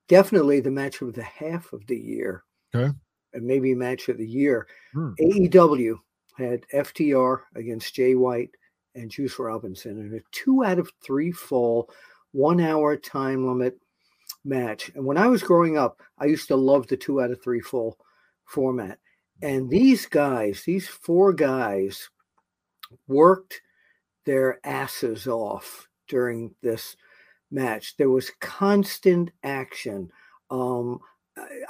definitely 0.10 0.60
the 0.60 0.70
match 0.72 1.02
of 1.02 1.14
the 1.14 1.24
half 1.24 1.72
of 1.72 1.86
the 1.88 1.98
year. 1.98 2.44
Okay. 2.76 2.94
And 3.34 3.46
maybe 3.46 3.74
match 3.74 4.10
of 4.10 4.18
the 4.18 4.28
year. 4.28 4.68
Hmm. 4.94 5.14
AEW 5.20 5.96
had 6.38 6.66
FTR 6.74 7.42
against 7.56 7.96
Jay 7.96 8.16
White 8.16 8.52
and 8.96 9.10
Juice 9.10 9.40
Robinson 9.40 10.00
in 10.00 10.16
a 10.16 10.22
two 10.32 10.64
out 10.64 10.80
of 10.80 10.92
three 11.04 11.32
fall, 11.32 11.90
one 12.32 12.60
hour 12.60 12.96
time 12.96 13.48
limit 13.48 13.78
match. 14.46 14.92
And 14.96 15.06
when 15.06 15.18
I 15.18 15.28
was 15.28 15.44
growing 15.44 15.78
up, 15.78 16.02
I 16.18 16.26
used 16.26 16.48
to 16.50 16.56
love 16.56 16.88
the 16.88 16.98
two 16.98 17.22
out 17.22 17.32
of 17.32 17.42
three 17.42 17.62
fall 17.62 17.98
format. 18.46 19.00
And 19.42 19.70
these 19.70 20.06
guys, 20.06 20.64
these 20.66 20.88
four 20.88 21.34
guys, 21.34 22.10
worked 23.08 23.62
their 24.26 24.60
asses 24.64 25.28
off 25.28 25.88
during 26.08 26.54
this 26.62 26.96
match. 27.52 27.98
There 27.98 28.10
was 28.10 28.32
constant 28.40 29.32
action. 29.44 30.12
Um, 30.50 31.00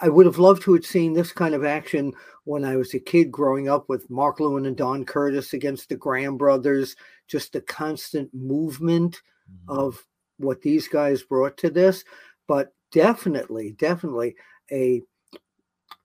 I- 0.01 0.09
would 0.09 0.25
have 0.25 0.39
loved 0.39 0.63
to 0.63 0.73
have 0.73 0.85
seen 0.85 1.13
this 1.13 1.31
kind 1.31 1.55
of 1.55 1.63
action 1.63 2.13
when 2.45 2.65
I 2.65 2.75
was 2.75 2.93
a 2.93 2.99
kid 2.99 3.31
growing 3.31 3.69
up 3.69 3.87
with 3.89 4.09
Mark 4.09 4.39
Lewin 4.39 4.65
and 4.65 4.75
Don 4.75 5.05
Curtis 5.05 5.53
against 5.53 5.89
the 5.89 5.95
Graham 5.95 6.37
brothers. 6.37 6.95
Just 7.27 7.53
the 7.53 7.61
constant 7.61 8.33
movement 8.33 9.21
of 9.67 10.05
what 10.37 10.61
these 10.61 10.87
guys 10.87 11.23
brought 11.23 11.57
to 11.57 11.69
this, 11.69 12.03
but 12.47 12.73
definitely, 12.91 13.71
definitely 13.73 14.35
a 14.71 15.01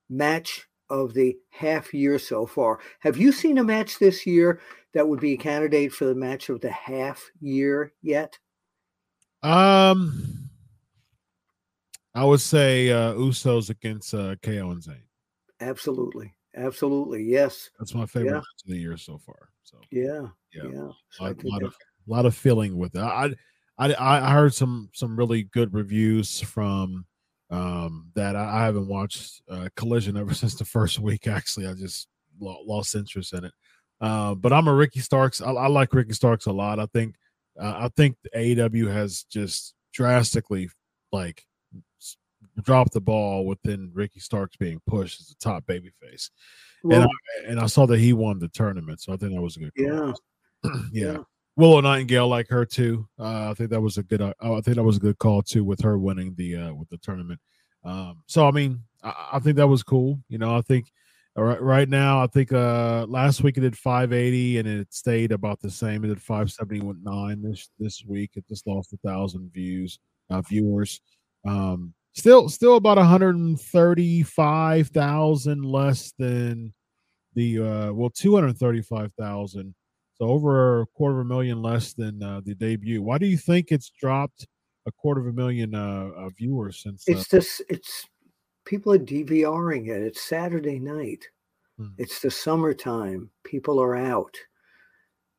match 0.08 0.66
of 0.90 1.14
the 1.14 1.36
half 1.50 1.92
year 1.92 2.18
so 2.18 2.46
far. 2.46 2.80
Have 3.00 3.16
you 3.16 3.32
seen 3.32 3.58
a 3.58 3.64
match 3.64 3.98
this 3.98 4.26
year 4.26 4.60
that 4.94 5.06
would 5.06 5.20
be 5.20 5.34
a 5.34 5.38
candidate 5.38 5.92
for 5.92 6.06
the 6.06 6.14
match 6.14 6.48
of 6.48 6.60
the 6.60 6.70
half 6.70 7.22
year 7.40 7.92
yet? 8.02 8.38
Um, 9.42 10.37
I 12.18 12.24
would 12.24 12.40
say 12.40 12.90
uh, 12.90 13.14
Usos 13.14 13.70
against 13.70 14.12
uh, 14.14 14.34
KO 14.42 14.70
and 14.70 14.82
Zayn. 14.82 15.02
Absolutely. 15.60 16.34
Absolutely. 16.56 17.22
Yes. 17.22 17.70
That's 17.78 17.94
my 17.94 18.06
favorite 18.06 18.32
Yeah. 18.32 18.38
of 18.38 18.44
the 18.66 18.76
year 18.76 18.96
so 18.96 19.18
far. 19.18 19.50
So 19.62 19.78
Yeah. 19.90 20.26
yeah, 20.52 20.64
Yeah. 20.64 20.88
So 21.10 21.24
a 21.24 21.26
lot, 21.26 21.44
lot 21.44 21.62
of 21.62 21.74
lot 22.06 22.26
of 22.26 22.34
feeling 22.34 22.76
with 22.76 22.94
it. 22.96 23.00
I, 23.02 23.34
I 23.78 23.94
I 23.94 24.32
heard 24.32 24.54
some 24.54 24.88
some 24.94 25.16
really 25.16 25.44
good 25.44 25.72
reviews 25.74 26.40
from 26.40 27.04
um 27.50 28.10
that 28.14 28.34
I, 28.34 28.60
I 28.60 28.64
haven't 28.64 28.88
watched 28.88 29.40
uh, 29.48 29.68
Collision 29.76 30.16
ever 30.16 30.34
since 30.42 30.54
the 30.54 30.64
first 30.64 30.98
week. 30.98 31.26
Actually, 31.28 31.66
I 31.68 31.74
just 31.74 32.08
lo- 32.40 32.62
lost 32.66 32.94
interest 32.94 33.32
in 33.34 33.44
it. 33.44 33.52
Uh, 34.00 34.34
but 34.34 34.52
I'm 34.52 34.68
a 34.68 34.74
Ricky 34.74 35.00
Starks. 35.00 35.40
I, 35.40 35.50
I 35.52 35.66
like 35.68 35.92
Ricky 35.92 36.12
Starks 36.14 36.46
a 36.46 36.52
lot. 36.52 36.78
I 36.80 36.86
think 36.86 37.14
uh, 37.60 37.74
I 37.84 37.88
think 37.96 38.16
the 38.24 38.30
AEW 38.30 38.90
has 38.92 39.24
just 39.24 39.74
drastically 39.92 40.70
like 41.12 41.44
dropped 42.62 42.92
the 42.92 43.00
ball 43.00 43.46
within 43.46 43.90
Ricky 43.94 44.20
Starks 44.20 44.56
being 44.56 44.80
pushed 44.86 45.20
as 45.20 45.28
the 45.28 45.34
top 45.40 45.64
babyface. 45.66 46.30
And 46.82 46.92
Well, 46.92 47.02
I, 47.02 47.48
and 47.48 47.60
I 47.60 47.66
saw 47.66 47.86
that 47.86 47.98
he 47.98 48.12
won 48.12 48.38
the 48.38 48.48
tournament, 48.48 49.00
so 49.00 49.12
I 49.12 49.16
think 49.16 49.32
that 49.32 49.42
was 49.42 49.56
a 49.56 49.60
good. 49.60 49.72
Call. 49.74 50.14
yeah. 50.64 50.72
yeah. 50.92 51.12
Yeah. 51.12 51.18
Willow 51.56 51.80
Nightingale 51.80 52.28
like 52.28 52.48
her 52.50 52.64
too. 52.64 53.08
Uh, 53.18 53.50
I 53.50 53.54
think 53.54 53.70
that 53.70 53.80
was 53.80 53.98
a 53.98 54.04
good. 54.04 54.22
Uh, 54.22 54.32
I 54.40 54.60
think 54.60 54.76
that 54.76 54.84
was 54.84 54.98
a 54.98 55.00
good 55.00 55.18
call 55.18 55.42
too 55.42 55.64
with 55.64 55.80
her 55.80 55.98
winning 55.98 56.34
the 56.36 56.54
uh, 56.54 56.74
with 56.74 56.88
the 56.88 56.98
tournament. 56.98 57.40
Um, 57.84 58.22
so 58.26 58.46
I 58.46 58.52
mean, 58.52 58.82
I, 59.02 59.30
I 59.34 59.38
think 59.40 59.56
that 59.56 59.66
was 59.66 59.82
cool. 59.82 60.20
You 60.28 60.38
know, 60.38 60.56
I 60.56 60.60
think 60.60 60.92
right 61.36 61.60
right 61.60 61.88
now, 61.88 62.22
I 62.22 62.28
think 62.28 62.52
uh 62.52 63.06
last 63.08 63.42
week 63.42 63.56
it 63.56 63.62
did 63.62 63.76
580 63.76 64.58
and 64.58 64.68
it 64.68 64.94
stayed 64.94 65.32
about 65.32 65.60
the 65.60 65.70
same. 65.70 66.04
It 66.04 66.08
did 66.08 66.22
579 66.22 67.42
this 67.42 67.68
this 67.78 68.04
week. 68.06 68.32
It 68.34 68.46
just 68.48 68.66
lost 68.66 68.92
a 68.92 68.96
thousand 68.98 69.50
views, 69.52 69.98
uh, 70.30 70.42
viewers. 70.42 71.00
Um, 71.44 71.92
still 72.18 72.48
still 72.48 72.76
about 72.76 72.98
135,000 72.98 75.64
less 75.64 76.12
than 76.18 76.72
the 77.34 77.60
uh 77.60 77.92
well 77.92 78.10
235,000 78.10 79.74
so 80.18 80.26
over 80.26 80.80
a 80.80 80.86
quarter 80.86 81.20
of 81.20 81.26
a 81.26 81.28
million 81.28 81.62
less 81.62 81.92
than 81.92 82.20
uh, 82.22 82.40
the 82.44 82.54
debut. 82.54 83.02
Why 83.02 83.18
do 83.18 83.26
you 83.26 83.38
think 83.38 83.70
it's 83.70 83.90
dropped 83.90 84.46
a 84.86 84.92
quarter 84.92 85.20
of 85.20 85.28
a 85.28 85.32
million 85.32 85.74
uh, 85.74 86.10
uh 86.16 86.28
viewers 86.36 86.82
since? 86.82 87.08
Uh, 87.08 87.12
It's 87.12 87.28
this, 87.28 87.62
it's 87.68 88.04
people 88.64 88.92
are 88.92 88.98
DVRing 88.98 89.88
it. 89.88 90.02
It's 90.02 90.22
Saturday 90.22 90.80
night. 90.80 91.24
Hmm. 91.78 91.90
It's 91.98 92.20
the 92.20 92.32
summertime. 92.32 93.30
People 93.44 93.80
are 93.80 93.94
out. 93.94 94.36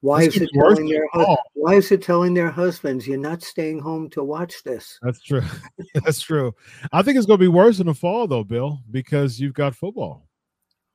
Why 0.01 0.24
is 0.24 0.38
it 0.38 0.50
telling 0.53 0.88
their 0.88 1.08
why 1.53 1.75
is 1.75 1.91
it 1.91 2.01
telling 2.01 2.34
their 2.34 2.50
husbands 2.50 3.06
you're 3.08 3.18
not 3.18 3.44
staying 3.44 3.79
home 3.79 4.10
to 4.12 4.24
watch 4.24 4.63
this? 4.63 4.98
that's 5.01 5.22
true. 5.22 5.41
that's 6.06 6.22
true. 6.22 6.56
I 6.94 7.01
think 7.01 7.18
it's 7.18 7.25
going 7.27 7.39
to 7.39 7.44
be 7.44 7.50
worse 7.50 7.79
in 7.79 7.88
the 7.88 7.94
fall 7.94 8.27
though, 8.27 8.44
Bill, 8.44 8.79
because 8.91 9.39
you've 9.39 9.53
got 9.53 9.75
football. 9.75 10.27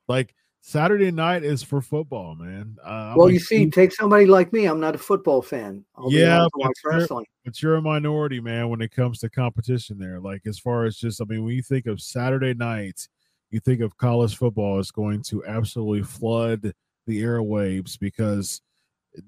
Like 0.08 0.34
Saturday 0.60 1.10
night 1.10 1.44
is 1.44 1.62
for 1.62 1.82
football, 1.82 2.34
man. 2.34 2.78
Uh, 2.82 3.12
well, 3.16 3.30
you 3.30 3.38
see, 3.38 3.68
take 3.68 3.92
somebody 3.92 4.24
like 4.24 4.50
me. 4.54 4.64
I'm 4.64 4.80
not 4.80 4.94
a 4.94 4.98
football 4.98 5.42
fan. 5.42 5.84
I'll 5.94 6.10
Yeah, 6.10 6.46
but 6.54 6.72
you're- 6.84 7.24
but 7.44 7.62
you're 7.62 7.76
a 7.76 7.82
minority, 7.82 8.40
man, 8.40 8.70
when 8.70 8.80
it 8.80 8.90
comes 8.90 9.18
to 9.18 9.28
competition 9.28 9.98
there. 9.98 10.18
Like 10.18 10.46
as 10.46 10.58
far 10.58 10.86
as 10.86 10.96
just, 10.96 11.20
I 11.20 11.24
mean, 11.26 11.44
when 11.44 11.54
you 11.54 11.62
think 11.62 11.84
of 11.84 12.00
Saturday 12.00 12.54
night, 12.54 13.06
you 13.50 13.60
think 13.60 13.82
of 13.82 13.98
college 13.98 14.36
football 14.36 14.78
is 14.78 14.90
going 14.90 15.22
to 15.24 15.44
absolutely 15.44 16.02
flood 16.02 16.72
the 17.06 17.22
airwaves 17.22 17.98
because 17.98 18.62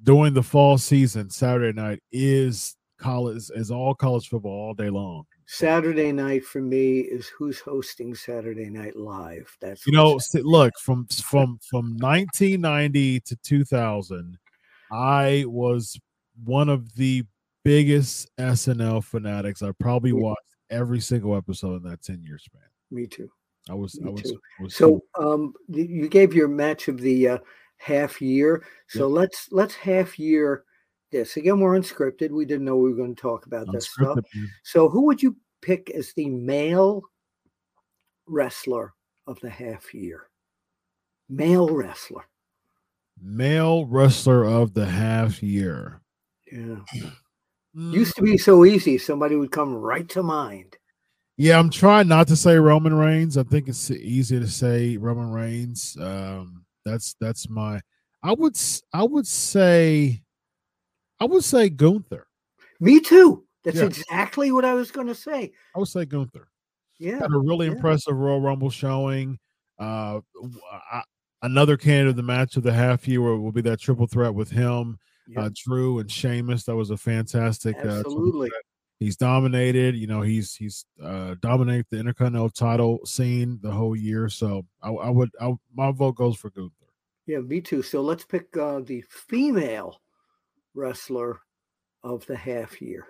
during 0.03 0.35
the 0.35 0.43
fall 0.43 0.79
season, 0.79 1.31
Saturday 1.31 1.73
night 1.79 2.03
is 2.13 2.77
college 2.99 3.51
is 3.55 3.71
all 3.71 3.95
college 3.95 4.29
football 4.29 4.53
all 4.53 4.75
day 4.75 4.91
long. 4.91 5.25
Saturday 5.47 6.11
night 6.11 6.45
for 6.45 6.61
me 6.61 7.01
is 7.01 7.29
who's 7.29 7.61
hosting 7.61 8.15
Saturday 8.15 8.69
Night 8.69 8.97
Live. 8.97 9.49
That's 9.61 9.87
You 9.87 9.93
know, 9.93 10.19
Saturday 10.19 10.49
look 10.49 10.73
from 10.83 11.07
from 11.07 11.59
from 11.69 11.97
1990 11.99 13.21
to 13.21 13.37
2000, 13.37 14.39
I 14.91 15.45
was 15.47 15.99
one 16.45 16.69
of 16.69 16.95
the 16.95 17.25
biggest 17.65 18.29
SNL 18.39 19.05
fanatics. 19.05 19.63
I 19.63 19.73
probably 19.79 20.11
Yeah. 20.11 20.21
watched 20.23 20.57
every 20.71 21.01
single 21.01 21.37
episode 21.37 21.77
in 21.77 21.91
that 21.91 22.03
10 22.03 22.23
year 22.23 22.39
span. 22.39 22.63
Me 22.91 23.07
too. 23.07 23.31
I 23.69 23.75
was, 23.75 23.99
I 24.05 24.09
was, 24.09 24.23
too. 24.23 24.41
I 24.61 24.63
was 24.63 24.77
So 24.77 25.03
um, 25.19 25.53
you 25.69 26.09
gave 26.09 26.35
your 26.35 26.47
match 26.47 26.87
of 26.87 27.01
the 27.01 27.29
uh, 27.29 27.39
half 27.79 28.21
year. 28.21 28.65
So 28.89 29.09
let's 29.09 29.49
let's 29.51 29.75
half 29.75 30.19
year 30.19 30.65
this 31.13 31.37
again. 31.37 31.61
We're 31.61 31.79
unscripted. 31.79 32.31
We 32.31 32.45
didn't 32.45 32.65
know 32.65 32.77
we 32.77 32.91
were 32.91 32.97
going 32.97 33.15
to 33.15 33.21
talk 33.21 33.47
about 33.47 33.71
this 33.73 33.89
stuff. 33.91 34.19
So 34.65 34.89
who 34.89 35.03
would 35.07 35.23
you 35.23 35.37
pick 35.63 35.91
as 35.91 36.13
the 36.15 36.29
male 36.29 37.03
wrestler 38.27 38.95
of 39.27 39.39
the 39.41 39.51
half 39.51 39.95
year? 39.95 40.29
Male 41.29 41.69
wrestler. 41.69 42.25
male 43.21 43.87
wrestler 43.87 44.45
of 44.45 44.75
the 44.75 44.87
half 44.87 45.43
year. 45.43 46.01
Yeah. 46.53 46.77
Mm, 47.75 47.93
Used 47.93 48.15
to 48.17 48.23
be 48.23 48.37
so 48.39 48.65
easy. 48.65 48.99
Somebody 48.99 49.37
would 49.37 49.51
come 49.51 49.75
right 49.75 50.09
to 50.11 50.23
mind. 50.23 50.77
Yeah, 51.37 51.59
I'm 51.59 51.71
trying 51.71 52.09
not 52.09 52.29
to 52.29 52.37
say 52.37 52.57
Roman 52.57 52.95
Reigns. 52.95 53.37
I 53.37 53.43
think 53.43 53.69
it's 53.69 53.91
easier 53.91 54.41
to 54.41 54.47
say 54.49 54.97
Roman 54.97 55.31
Reigns. 55.31 55.97
Um, 56.01 56.65
that's 56.87 57.15
that's 57.21 57.49
my. 57.51 57.81
I 58.23 58.33
would 58.33 58.57
I 58.95 59.03
would 59.03 59.27
say, 59.27 60.23
I 61.21 61.27
would 61.27 61.45
say 61.45 61.69
Gunther. 61.69 62.27
Me 62.81 63.01
too. 63.01 63.45
That's 63.65 63.79
Yeah. 63.79 63.85
exactly 63.85 64.53
what 64.53 64.65
I 64.65 64.75
was 64.75 64.91
going 64.91 65.09
to 65.09 65.15
say. 65.15 65.53
I 65.75 65.79
would 65.79 65.89
say 65.89 66.05
Gunther. 66.05 66.49
Yeah. 66.99 67.19
Had 67.19 67.33
a 67.33 67.39
really 67.39 67.67
yeah. 67.67 67.73
impressive 67.73 68.17
Royal 68.17 68.41
Rumble 68.41 68.71
showing. 68.71 69.39
Uh, 69.79 70.21
I- 70.93 71.03
another 71.43 71.77
candidate 71.77 72.11
of 72.11 72.17
the 72.17 72.23
match 72.23 72.57
of 72.57 72.63
the 72.63 72.73
half 72.73 73.07
year 73.07 73.21
will, 73.21 73.53
be 73.53 73.61
that 73.63 73.81
triple 73.81 74.07
threat 74.07 74.35
with 74.35 74.51
him, 74.51 74.99
Yeah, 75.29 75.43
uh, 75.43 75.51
Drew 75.55 75.99
and 75.99 76.11
Sheamus. 76.11 76.65
That 76.65 76.77
was 76.77 76.91
a 76.91 76.97
fantastic. 76.97 77.77
Uh, 77.77 77.89
absolutely. 78.01 78.49
threat. 78.49 78.63
He's 78.99 79.17
dominated. 79.17 79.97
You 79.97 80.07
know, 80.07 80.23
he's 80.23 80.55
he's 80.55 80.85
uh 81.03 81.35
dominated 81.41 81.87
the 81.91 81.99
Intercontinental 81.99 82.51
title 82.51 83.01
scene 83.05 83.59
the 83.63 83.71
whole 83.71 83.97
year. 83.97 84.29
So 84.29 84.65
I, 84.83 84.91
I 84.91 85.11
would, 85.11 85.31
I, 85.41 85.55
my 85.75 85.93
vote 85.93 86.17
goes 86.17 86.37
for 86.37 86.51
Gunther. 86.51 86.73
Yeah, 87.27 87.39
me 87.39 87.61
too. 87.61 87.83
So 87.83 88.03
let's 88.03 88.25
pick 88.25 88.57
uh, 88.57 88.81
the 88.81 89.03
female 89.09 90.01
wrestler 90.75 91.41
of 92.05 92.25
the 92.27 92.37
half 92.37 92.81
year. 92.81 93.07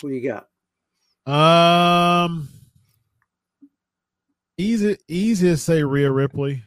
Who 0.00 0.08
do 0.08 0.14
you 0.14 0.30
got? 0.30 0.48
Um, 1.26 2.48
easy, 4.56 4.96
easy 5.08 5.48
to 5.48 5.56
say 5.56 5.82
Rhea 5.82 6.10
Ripley. 6.10 6.62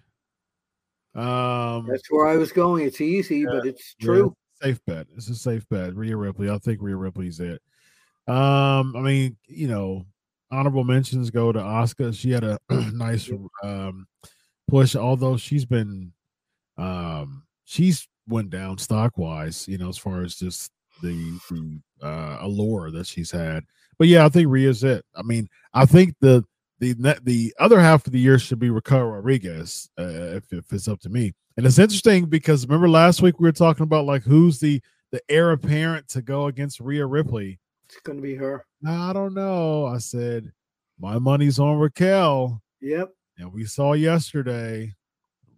Um, 1.16 1.88
That's 1.88 2.12
where 2.12 2.28
I 2.28 2.38
was 2.38 2.52
going. 2.52 2.86
It's 2.86 3.02
easy, 3.02 3.46
but 3.46 3.66
it's 3.66 3.96
true. 3.96 4.36
Yeah, 4.62 4.68
safe 4.68 4.82
bet. 4.86 5.08
It's 5.16 5.30
a 5.30 5.36
safe 5.36 5.68
bet. 5.70 5.96
Rhea 5.96 6.18
Ripley. 6.18 6.50
I 6.50 6.58
think 6.58 6.82
Rhea 6.82 6.96
Ripley's 6.96 7.40
it. 7.40 7.62
Um, 8.28 8.96
I 8.96 9.02
mean, 9.02 9.38
you 9.48 9.68
know, 9.68 10.06
honorable 10.52 10.84
mentions 10.84 11.30
go 11.30 11.52
to 11.52 11.60
Asuka. 11.60 12.14
She 12.14 12.32
had 12.32 12.44
a 12.44 12.60
nice 12.70 13.30
um 13.64 14.08
push, 14.68 14.96
although 14.96 15.38
she's 15.38 15.66
been 15.66 16.12
um 16.78 17.44
she's 17.66 18.08
went 18.28 18.50
down 18.50 18.78
stock 18.78 19.18
wise, 19.18 19.68
you 19.68 19.78
know, 19.78 19.90
as 19.90 19.98
far 19.98 20.24
as 20.24 20.36
just 20.36 20.72
the 21.02 21.40
the 21.50 21.80
uh 22.06 22.38
allure 22.42 22.92
that 22.92 23.08
she's 23.08 23.32
had. 23.32 23.64
But 23.98 24.08
yeah, 24.08 24.26
I 24.26 24.30
think 24.30 24.48
Rhea's 24.50 24.84
it. 24.84 25.06
I 25.16 25.24
mean, 25.24 25.48
I 25.74 25.86
think 25.86 26.16
the 26.22 26.44
the 26.80 26.94
the 27.24 27.54
other 27.60 27.80
half 27.80 28.06
of 28.06 28.14
the 28.14 28.20
year 28.20 28.40
should 28.40 28.60
be 28.60 28.70
Raquel 28.70 29.04
Rodriguez, 29.06 29.90
uh, 30.00 30.04
if, 30.04 30.52
if 30.52 30.72
it's 30.72 30.88
up 30.88 31.00
to 31.02 31.10
me. 31.10 31.34
And 31.56 31.66
it's 31.66 31.80
interesting 31.80 32.26
because 32.26 32.68
remember 32.68 32.90
last 32.90 33.22
week 33.22 33.40
we 33.40 33.48
were 33.48 33.54
talking 33.54 33.84
about 33.84 34.06
like 34.06 34.24
who's 34.24 34.60
the 34.60 34.82
the 35.12 35.22
heir 35.30 35.52
apparent 35.52 36.08
to 36.10 36.22
go 36.22 36.48
against 36.48 36.80
Rhea 36.80 37.06
Ripley. 37.06 37.60
It's 37.90 38.00
going 38.02 38.18
to 38.18 38.22
be 38.22 38.36
her. 38.36 38.66
I 38.86 39.14
don't 39.14 39.34
know. 39.34 39.86
I 39.86 39.98
said 39.98 40.52
my 41.00 41.20
money's 41.20 41.60
on 41.60 41.78
Raquel. 41.78 42.62
Yep. 42.82 43.14
And 43.38 43.54
we 43.54 43.66
saw 43.66 43.94
yesterday 43.94 44.94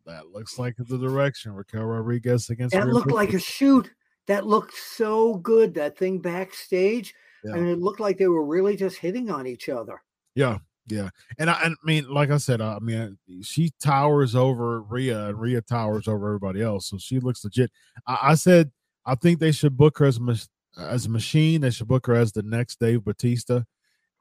that 0.06 0.28
looks 0.28 0.60
like 0.60 0.76
the 0.78 0.98
direction 0.98 1.54
Raquel 1.54 1.86
Rodriguez 1.86 2.50
against. 2.50 2.74
That 2.74 2.86
Rhea 2.86 2.94
looked 2.94 3.12
like 3.12 3.34
a 3.34 3.40
shoot. 3.40 3.90
That 4.28 4.46
looked 4.46 4.76
so 4.76 5.36
good. 5.36 5.74
That 5.74 5.98
thing 5.98 6.20
backstage. 6.20 7.14
Yeah. 7.44 7.54
I 7.54 7.56
mean, 7.56 7.68
it 7.70 7.80
looked 7.80 8.00
like 8.00 8.18
they 8.18 8.28
were 8.28 8.46
really 8.46 8.76
just 8.76 8.98
hitting 8.98 9.32
on 9.32 9.48
each 9.48 9.70
other. 9.70 10.02
Yeah, 10.36 10.60
yeah, 10.88 11.10
and 11.38 11.50
I, 11.50 11.54
I 11.54 11.70
mean, 11.84 12.10
like 12.10 12.32
I 12.32 12.38
said, 12.38 12.62
I 12.62 12.80
mean, 12.80 13.18
she 13.42 13.72
towers 13.82 14.36
over 14.36 14.82
Rhea, 14.82 15.28
and 15.28 15.40
Rhea 15.40 15.62
towers 15.62 16.08
over 16.08 16.28
everybody 16.28 16.62
else, 16.62 16.90
so 16.90 16.98
she 16.98 17.20
looks 17.20 17.44
legit. 17.44 17.72
I, 18.08 18.18
I 18.22 18.36
said 18.36 18.72
I 19.06 19.16
think 19.16 19.40
they 19.40 19.52
should 19.52 19.78
book 19.78 19.98
her 20.00 20.06
as 20.06 20.20
as 20.80 21.06
a 21.06 21.10
machine. 21.10 21.62
They 21.62 21.70
should 21.70 21.88
book 21.88 22.08
her 22.08 22.16
as 22.16 22.32
the 22.32 22.44
next 22.44 22.80
Dave 22.80 23.04
Batista, 23.04 23.64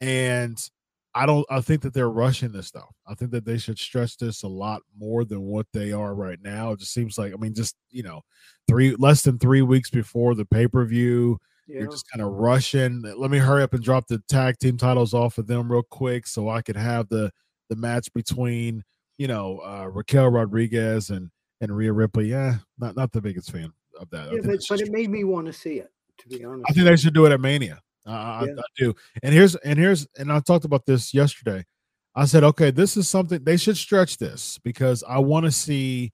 and 0.00 0.58
I 1.14 1.26
don't. 1.26 1.46
I 1.50 1.60
think 1.60 1.82
that 1.82 1.94
they're 1.94 2.10
rushing 2.10 2.52
this 2.52 2.70
though. 2.70 2.88
I 3.06 3.14
think 3.14 3.30
that 3.32 3.44
they 3.44 3.58
should 3.58 3.78
stretch 3.78 4.18
this 4.18 4.42
a 4.42 4.48
lot 4.48 4.82
more 4.96 5.24
than 5.24 5.42
what 5.42 5.66
they 5.72 5.92
are 5.92 6.14
right 6.14 6.38
now. 6.42 6.72
It 6.72 6.80
just 6.80 6.92
seems 6.92 7.18
like 7.18 7.32
I 7.32 7.36
mean, 7.36 7.54
just 7.54 7.76
you 7.90 8.02
know, 8.02 8.22
three 8.68 8.94
less 8.96 9.22
than 9.22 9.38
three 9.38 9.62
weeks 9.62 9.90
before 9.90 10.34
the 10.34 10.44
pay 10.44 10.68
per 10.68 10.84
view. 10.84 11.38
Yeah. 11.66 11.80
You're 11.80 11.90
just 11.90 12.10
kind 12.10 12.24
of 12.24 12.32
rushing. 12.32 13.02
Let 13.02 13.30
me 13.30 13.38
hurry 13.38 13.62
up 13.62 13.74
and 13.74 13.82
drop 13.82 14.06
the 14.06 14.22
tag 14.28 14.58
team 14.58 14.78
titles 14.78 15.12
off 15.12 15.36
of 15.38 15.46
them 15.46 15.70
real 15.70 15.82
quick 15.82 16.26
so 16.26 16.48
I 16.48 16.62
can 16.62 16.76
have 16.76 17.08
the 17.08 17.30
the 17.68 17.76
match 17.76 18.12
between 18.14 18.84
you 19.18 19.28
know 19.28 19.58
uh, 19.58 19.86
Raquel 19.86 20.28
Rodriguez 20.28 21.10
and 21.10 21.30
and 21.60 21.76
Rhea 21.76 21.92
Ripley. 21.92 22.30
Yeah, 22.30 22.58
not 22.78 22.96
not 22.96 23.12
the 23.12 23.20
biggest 23.20 23.50
fan 23.50 23.72
of 23.98 24.08
that. 24.10 24.32
Yeah, 24.32 24.40
but, 24.44 24.60
but 24.68 24.80
it 24.80 24.92
made 24.92 25.10
me 25.10 25.24
want 25.24 25.46
to 25.46 25.52
see 25.52 25.80
it. 25.80 25.90
To 26.18 26.28
be 26.28 26.44
honest, 26.44 26.64
I 26.68 26.72
think 26.72 26.86
they 26.86 26.96
should 26.96 27.14
do 27.14 27.26
it 27.26 27.32
at 27.32 27.40
Mania. 27.40 27.80
Uh, 28.06 28.10
I, 28.10 28.44
Yeah. 28.46 28.52
I 28.58 28.62
do. 28.76 28.94
And 29.22 29.34
here's 29.34 29.54
and 29.56 29.78
here's 29.78 30.06
and 30.16 30.32
I 30.32 30.40
talked 30.40 30.64
about 30.64 30.86
this 30.86 31.12
yesterday. 31.12 31.64
I 32.14 32.24
said, 32.24 32.42
okay, 32.42 32.70
this 32.70 32.96
is 32.96 33.08
something 33.08 33.44
they 33.44 33.56
should 33.56 33.76
stretch 33.76 34.16
this 34.18 34.58
because 34.64 35.04
I 35.08 35.18
want 35.18 35.46
to 35.46 35.52
see 35.52 36.12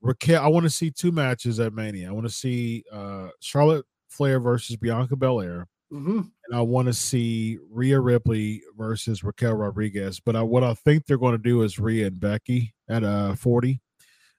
Raquel. 0.00 0.42
I 0.42 0.48
want 0.48 0.64
to 0.64 0.70
see 0.70 0.90
two 0.90 1.12
matches 1.12 1.58
at 1.58 1.72
Mania. 1.72 2.08
I 2.08 2.12
want 2.12 2.26
to 2.26 2.32
see 2.32 2.84
uh 2.92 3.28
Charlotte 3.40 3.84
Flair 4.08 4.38
versus 4.40 4.76
Bianca 4.76 5.16
Belair, 5.16 5.66
hmm 5.90 6.20
and 6.46 6.56
I 6.56 6.60
want 6.60 6.86
to 6.88 6.92
see 6.92 7.58
Rhea 7.70 8.00
Ripley 8.00 8.62
versus 8.76 9.22
Raquel 9.24 9.54
Rodriguez. 9.54 10.20
But 10.20 10.36
I, 10.36 10.42
what 10.42 10.64
I 10.64 10.74
think 10.74 11.06
they're 11.06 11.18
going 11.18 11.36
to 11.36 11.38
do 11.38 11.62
is 11.62 11.78
Rhea 11.78 12.08
and 12.08 12.20
Becky 12.20 12.74
at 12.88 13.02
uh 13.04 13.34
40. 13.34 13.80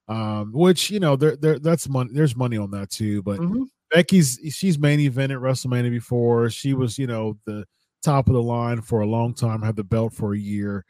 Um, 0.07 0.51
which 0.53 0.89
you 0.91 0.99
know, 0.99 1.15
there, 1.15 1.35
there, 1.37 1.57
that's 1.59 1.87
money. 1.87 2.09
There's 2.13 2.35
money 2.35 2.57
on 2.57 2.71
that 2.71 2.89
too, 2.89 3.21
but 3.23 3.37
hmm 3.37 3.63
Becky's 3.91 4.39
she's 4.51 4.79
main 4.79 4.99
evented 4.99 5.39
WrestleMania 5.41 5.91
before. 5.91 6.49
She 6.49 6.73
was, 6.73 6.97
you 6.97 7.07
know, 7.07 7.37
the 7.45 7.65
top 8.03 8.27
of 8.27 8.33
the 8.33 8.41
line 8.41 8.81
for 8.81 9.01
a 9.01 9.05
long 9.05 9.33
time, 9.33 9.61
had 9.61 9.75
the 9.75 9.83
belt 9.83 10.13
for 10.13 10.33
a 10.33 10.39
year. 10.39 10.85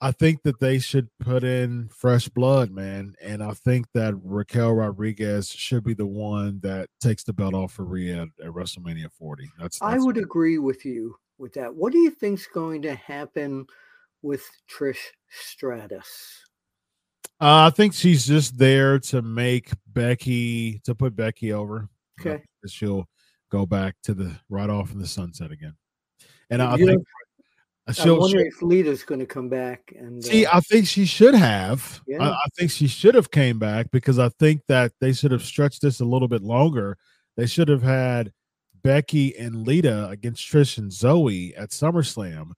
I 0.00 0.12
think 0.12 0.42
that 0.44 0.60
they 0.60 0.78
should 0.78 1.08
put 1.18 1.42
in 1.42 1.88
fresh 1.88 2.28
blood, 2.28 2.70
man. 2.70 3.14
And 3.20 3.42
I 3.42 3.52
think 3.52 3.86
that 3.94 4.14
Raquel 4.22 4.72
Rodriguez 4.72 5.50
should 5.50 5.82
be 5.82 5.94
the 5.94 6.06
one 6.06 6.60
that 6.62 6.88
takes 7.00 7.24
the 7.24 7.32
belt 7.32 7.54
off 7.54 7.72
for 7.72 7.84
Rhea 7.84 8.22
at, 8.22 8.46
at 8.46 8.52
WrestleMania 8.52 9.10
40. 9.10 9.50
That's, 9.58 9.82
I 9.82 9.90
that's- 9.90 10.04
would 10.04 10.16
agree 10.18 10.58
with 10.58 10.84
you 10.84 11.16
with 11.38 11.52
that. 11.54 11.74
What 11.74 11.92
do 11.92 11.98
you 11.98 12.10
think's 12.10 12.46
going 12.46 12.82
to 12.82 12.94
happen 12.94 13.66
with 14.22 14.44
Trish 14.70 14.98
Stratus? 15.30 16.44
Uh, 17.40 17.66
I 17.66 17.70
think 17.70 17.94
she's 17.94 18.26
just 18.26 18.58
there 18.58 18.98
to 19.00 19.22
make 19.22 19.70
Becky 19.86 20.80
to 20.80 20.94
put 20.94 21.14
Becky 21.14 21.52
over. 21.52 21.88
Okay. 22.20 22.42
she'll 22.66 23.08
go 23.50 23.66
back 23.66 23.94
to 24.04 24.14
the 24.14 24.36
right 24.48 24.70
off 24.70 24.92
in 24.92 24.98
the 24.98 25.06
sunset 25.06 25.50
again. 25.50 25.74
And 26.50 26.62
I 26.62 26.76
You 26.76 26.86
know, 26.86 26.92
think 26.92 27.06
I'm 27.88 27.94
she'll, 27.94 28.22
if 28.22 28.60
Lita's 28.60 29.02
going 29.02 29.20
to 29.20 29.26
come 29.26 29.48
back 29.48 29.94
and 29.96 30.22
See, 30.22 30.44
uh, 30.44 30.58
I 30.58 30.60
think 30.60 30.86
she 30.86 31.06
should 31.06 31.34
have. 31.34 32.02
I, 32.20 32.28
I 32.30 32.44
think 32.56 32.70
she 32.70 32.86
should 32.86 33.14
have 33.14 33.30
came 33.30 33.58
back 33.58 33.90
because 33.90 34.18
I 34.18 34.28
think 34.28 34.62
that 34.68 34.92
they 35.00 35.14
should 35.14 35.32
have 35.32 35.42
stretched 35.42 35.80
this 35.80 36.00
a 36.00 36.04
little 36.04 36.28
bit 36.28 36.42
longer. 36.42 36.98
They 37.36 37.46
should 37.46 37.68
have 37.68 37.82
had 37.82 38.32
Becky 38.82 39.36
and 39.38 39.66
Lita 39.66 40.08
against 40.08 40.46
Trish 40.46 40.76
and 40.76 40.90
Zoey 40.90 41.54
at 41.56 41.70
SummerSlam, 41.70 42.52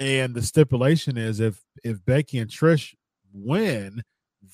and 0.00 0.34
the 0.34 0.42
stipulation 0.42 1.16
is 1.16 1.38
if 1.38 1.62
if 1.84 2.04
Becky 2.04 2.38
and 2.38 2.50
Trish 2.50 2.94
win, 3.32 4.02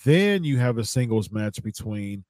then 0.05 0.44
you 0.44 0.59
have 0.59 0.77
a 0.77 0.85
singles 0.85 1.31
match 1.31 1.62
between 1.62 2.25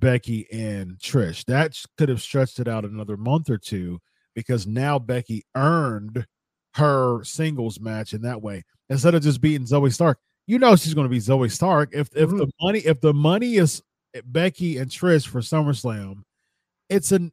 Becky 0.00 0.46
and 0.50 0.98
Trish. 0.98 1.44
That 1.44 1.78
could 1.96 2.08
have 2.08 2.22
stretched 2.22 2.58
it 2.58 2.68
out 2.68 2.84
another 2.84 3.16
month 3.16 3.50
or 3.50 3.58
two 3.58 4.00
because 4.34 4.66
now 4.66 4.98
Becky 4.98 5.44
earned 5.54 6.26
her 6.74 7.22
singles 7.24 7.80
match 7.80 8.14
in 8.14 8.22
that 8.22 8.40
way 8.40 8.64
instead 8.88 9.14
of 9.14 9.22
just 9.22 9.40
beating 9.40 9.66
Zoey 9.66 9.92
Stark. 9.92 10.18
You 10.46 10.58
know 10.58 10.74
she's 10.76 10.94
going 10.94 11.04
to 11.04 11.10
be 11.10 11.18
Zoey 11.18 11.50
Stark 11.50 11.90
if 11.92 12.08
if 12.16 12.30
the 12.30 12.46
mm-hmm. 12.46 12.66
money 12.66 12.78
if 12.80 13.00
the 13.00 13.14
money 13.14 13.56
is 13.56 13.82
eh, 14.14 14.20
Becky 14.24 14.78
and 14.78 14.90
Trish 14.90 15.26
for 15.26 15.40
SummerSlam, 15.40 16.22
it's 16.88 17.12
an 17.12 17.32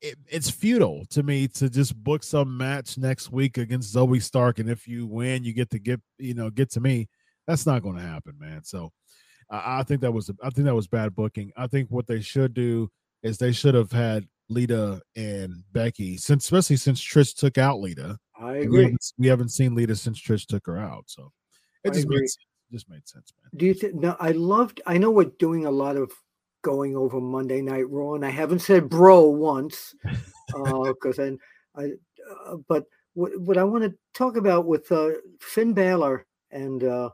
it, 0.00 0.16
it's 0.28 0.50
futile 0.50 1.04
to 1.10 1.22
me 1.22 1.46
to 1.48 1.70
just 1.70 1.96
book 2.02 2.24
some 2.24 2.56
match 2.56 2.98
next 2.98 3.30
week 3.30 3.56
against 3.56 3.94
Zoey 3.94 4.20
Stark 4.20 4.58
and 4.58 4.68
if 4.68 4.88
you 4.88 5.06
win 5.06 5.44
you 5.44 5.52
get 5.52 5.70
to 5.70 5.78
get 5.78 6.00
you 6.18 6.34
know 6.34 6.50
get 6.50 6.70
to 6.72 6.80
me. 6.80 7.08
That's 7.46 7.66
not 7.66 7.82
going 7.82 7.96
to 7.96 8.02
happen, 8.02 8.34
man. 8.38 8.62
So 8.62 8.92
I, 9.52 9.80
I 9.80 9.82
think 9.84 10.00
that 10.00 10.12
was 10.12 10.30
I 10.42 10.50
think 10.50 10.64
that 10.64 10.74
was 10.74 10.88
bad 10.88 11.14
booking. 11.14 11.52
I 11.56 11.68
think 11.68 11.90
what 11.90 12.06
they 12.06 12.20
should 12.20 12.54
do 12.54 12.90
is 13.22 13.38
they 13.38 13.52
should 13.52 13.74
have 13.74 13.92
had 13.92 14.26
Lita 14.48 15.00
and 15.14 15.62
Becky 15.72 16.16
since 16.16 16.44
especially 16.44 16.76
since 16.76 17.00
Trish 17.00 17.36
took 17.36 17.58
out 17.58 17.78
Lita. 17.78 18.18
I 18.40 18.52
We 18.52 18.60
agree. 18.62 18.82
haven't, 18.84 19.12
we 19.18 19.26
haven't 19.28 19.50
seen 19.50 19.74
Lita 19.74 19.94
since 19.94 20.20
Trish 20.20 20.46
took 20.46 20.66
her 20.66 20.78
out, 20.78 21.04
so 21.06 21.30
it 21.84 21.92
just 21.92 22.08
made 22.08 22.18
sense. 22.18 22.38
Just 22.72 22.88
made 22.88 23.06
sense, 23.06 23.32
man. 23.42 23.50
Do 23.54 23.66
you 23.66 23.74
think? 23.74 23.94
No, 23.94 24.16
I 24.18 24.30
loved. 24.30 24.80
I 24.86 24.96
know 24.96 25.10
we're 25.10 25.30
doing 25.38 25.66
a 25.66 25.70
lot 25.70 25.96
of 25.96 26.10
going 26.62 26.96
over 26.96 27.20
Monday 27.20 27.60
Night 27.60 27.88
Raw, 27.90 28.14
and 28.14 28.24
I 28.24 28.30
haven't 28.30 28.60
said 28.60 28.88
"bro" 28.88 29.24
once 29.24 29.94
because 30.48 31.18
I, 31.18 31.36
I, 31.76 31.90
uh, 32.46 32.56
but 32.66 32.84
what, 33.14 33.38
what 33.38 33.58
I 33.58 33.64
want 33.64 33.84
to 33.84 33.94
talk 34.14 34.36
about 34.36 34.64
with 34.64 34.90
uh, 34.90 35.10
Finn 35.40 35.74
Balor 35.74 36.26
and 36.50 36.82
uh, 36.82 37.10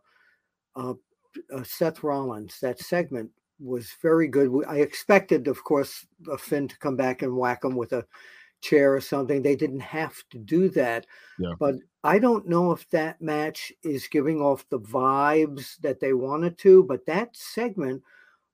uh, 1.55 1.63
Seth 1.63 2.03
Rollins, 2.03 2.59
that 2.61 2.79
segment 2.81 3.31
was 3.61 3.93
very 4.03 4.29
good. 4.29 4.49
We- 4.49 4.65
I 4.65 4.77
expected, 4.77 5.49
of 5.49 5.63
course, 5.65 6.07
uh, 6.31 6.37
Finn 6.37 6.69
to 6.69 6.79
come 6.79 6.97
back 6.97 7.23
and 7.23 7.37
whack 7.37 7.65
him 7.65 7.77
with 7.77 7.93
a 7.93 8.07
chair 8.61 8.95
or 8.95 9.01
something. 9.01 9.43
They 9.43 9.57
didn't 9.57 9.81
have 9.81 10.15
to 10.31 10.39
do 10.39 10.69
that. 10.71 11.07
Yeah. 11.39 11.55
But 11.59 11.77
I 12.05 12.19
don't 12.19 12.49
know 12.49 12.73
if 12.73 12.89
that 12.91 13.21
match 13.21 13.73
is 13.83 14.09
giving 14.09 14.41
off 14.41 14.69
the 14.69 14.81
vibes 14.81 15.77
that 15.81 16.01
they 16.01 16.13
wanted 16.13 16.59
to, 16.59 16.83
but 16.85 17.07
that 17.07 17.37
segment 17.37 18.03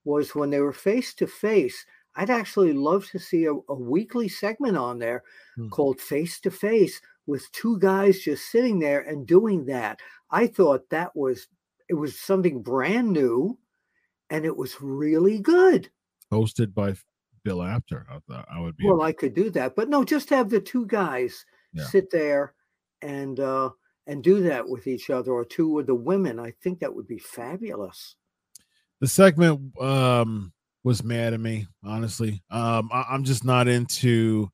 was 0.04 0.34
when 0.34 0.50
they 0.50 0.60
were 0.60 0.72
face 0.72 1.14
to 1.14 1.26
face. 1.26 1.86
I'd 2.16 2.30
actually 2.30 2.72
love 2.72 3.08
to 3.10 3.18
see 3.18 3.46
a, 3.46 3.54
a 3.54 3.74
weekly 3.74 4.28
segment 4.28 4.76
on 4.76 4.98
there 4.98 5.22
Hmm. 5.56 5.68
called 5.68 6.00
Face 6.00 6.38
to 6.40 6.50
Face 6.50 7.00
with 7.26 7.50
two 7.52 7.78
guys 7.78 8.20
just 8.20 8.50
sitting 8.50 8.78
there 8.78 9.00
and 9.00 9.26
doing 9.26 9.64
that. 9.66 10.00
I 10.30 10.46
thought 10.46 10.88
that 10.90 11.14
was 11.16 11.48
it 11.88 11.94
was 11.94 12.18
something 12.18 12.62
brand 12.62 13.10
new 13.12 13.58
and 14.30 14.44
it 14.44 14.56
was 14.56 14.80
really 14.80 15.38
good. 15.38 15.90
Hosted 16.32 16.74
by 16.74 16.94
Bill 17.44 17.62
Apter. 17.62 18.06
I 18.10 18.18
thought 18.28 18.48
I 18.50 18.60
would 18.60 18.76
be. 18.76 18.86
Well, 18.86 19.02
I 19.02 19.12
could 19.12 19.34
do 19.34 19.50
that, 19.50 19.76
but 19.76 19.88
no, 19.88 20.02
just 20.04 20.30
have 20.30 20.48
the 20.50 20.60
two 20.60 20.86
guys 20.86 21.44
Yeah. 21.72 21.84
sit 21.84 22.10
there 22.10 22.54
and 23.02 23.38
uh 23.40 23.70
and 24.06 24.22
do 24.22 24.42
that 24.42 24.68
with 24.68 24.86
each 24.86 25.10
other 25.10 25.32
or 25.32 25.44
two 25.44 25.68
with 25.68 25.86
the 25.86 25.94
women. 25.94 26.38
I 26.38 26.52
think 26.62 26.80
that 26.80 26.94
would 26.94 27.06
be 27.08 27.18
fabulous. 27.18 28.16
the 29.00 29.08
segment 29.08 29.78
um 29.80 30.52
was 30.84 31.02
mad 31.02 31.32
at 31.34 31.40
me 31.40 31.66
honestly 31.82 32.42
um 32.50 32.90
I, 32.92 33.04
i'm 33.10 33.24
just 33.24 33.42
not 33.44 33.68
into 33.68 34.50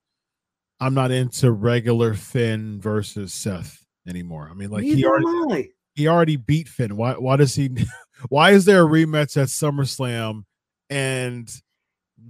i'm 0.81 0.95
not 0.95 1.11
into 1.11 1.51
regular 1.53 2.15
finn 2.15 2.81
versus 2.81 3.35
seth 3.35 3.85
anymore 4.09 4.49
i 4.51 4.55
mean 4.55 4.71
like 4.71 4.85
he 4.85 4.95
Neither 4.95 5.09
already 5.09 5.27
am 5.27 5.51
I. 5.53 5.69
he 6.01 6.09
already 6.09 6.37
beat 6.37 6.69
Finn. 6.69 6.97
Why 6.97 7.13
why 7.13 7.37
does 7.37 7.55
he 7.55 7.71
why 8.29 8.53
is 8.53 8.65
there 8.65 8.85
a 8.85 8.89
rematch 8.89 9.37
at 9.37 9.49
SummerSlam 9.49 10.45
and 10.89 11.51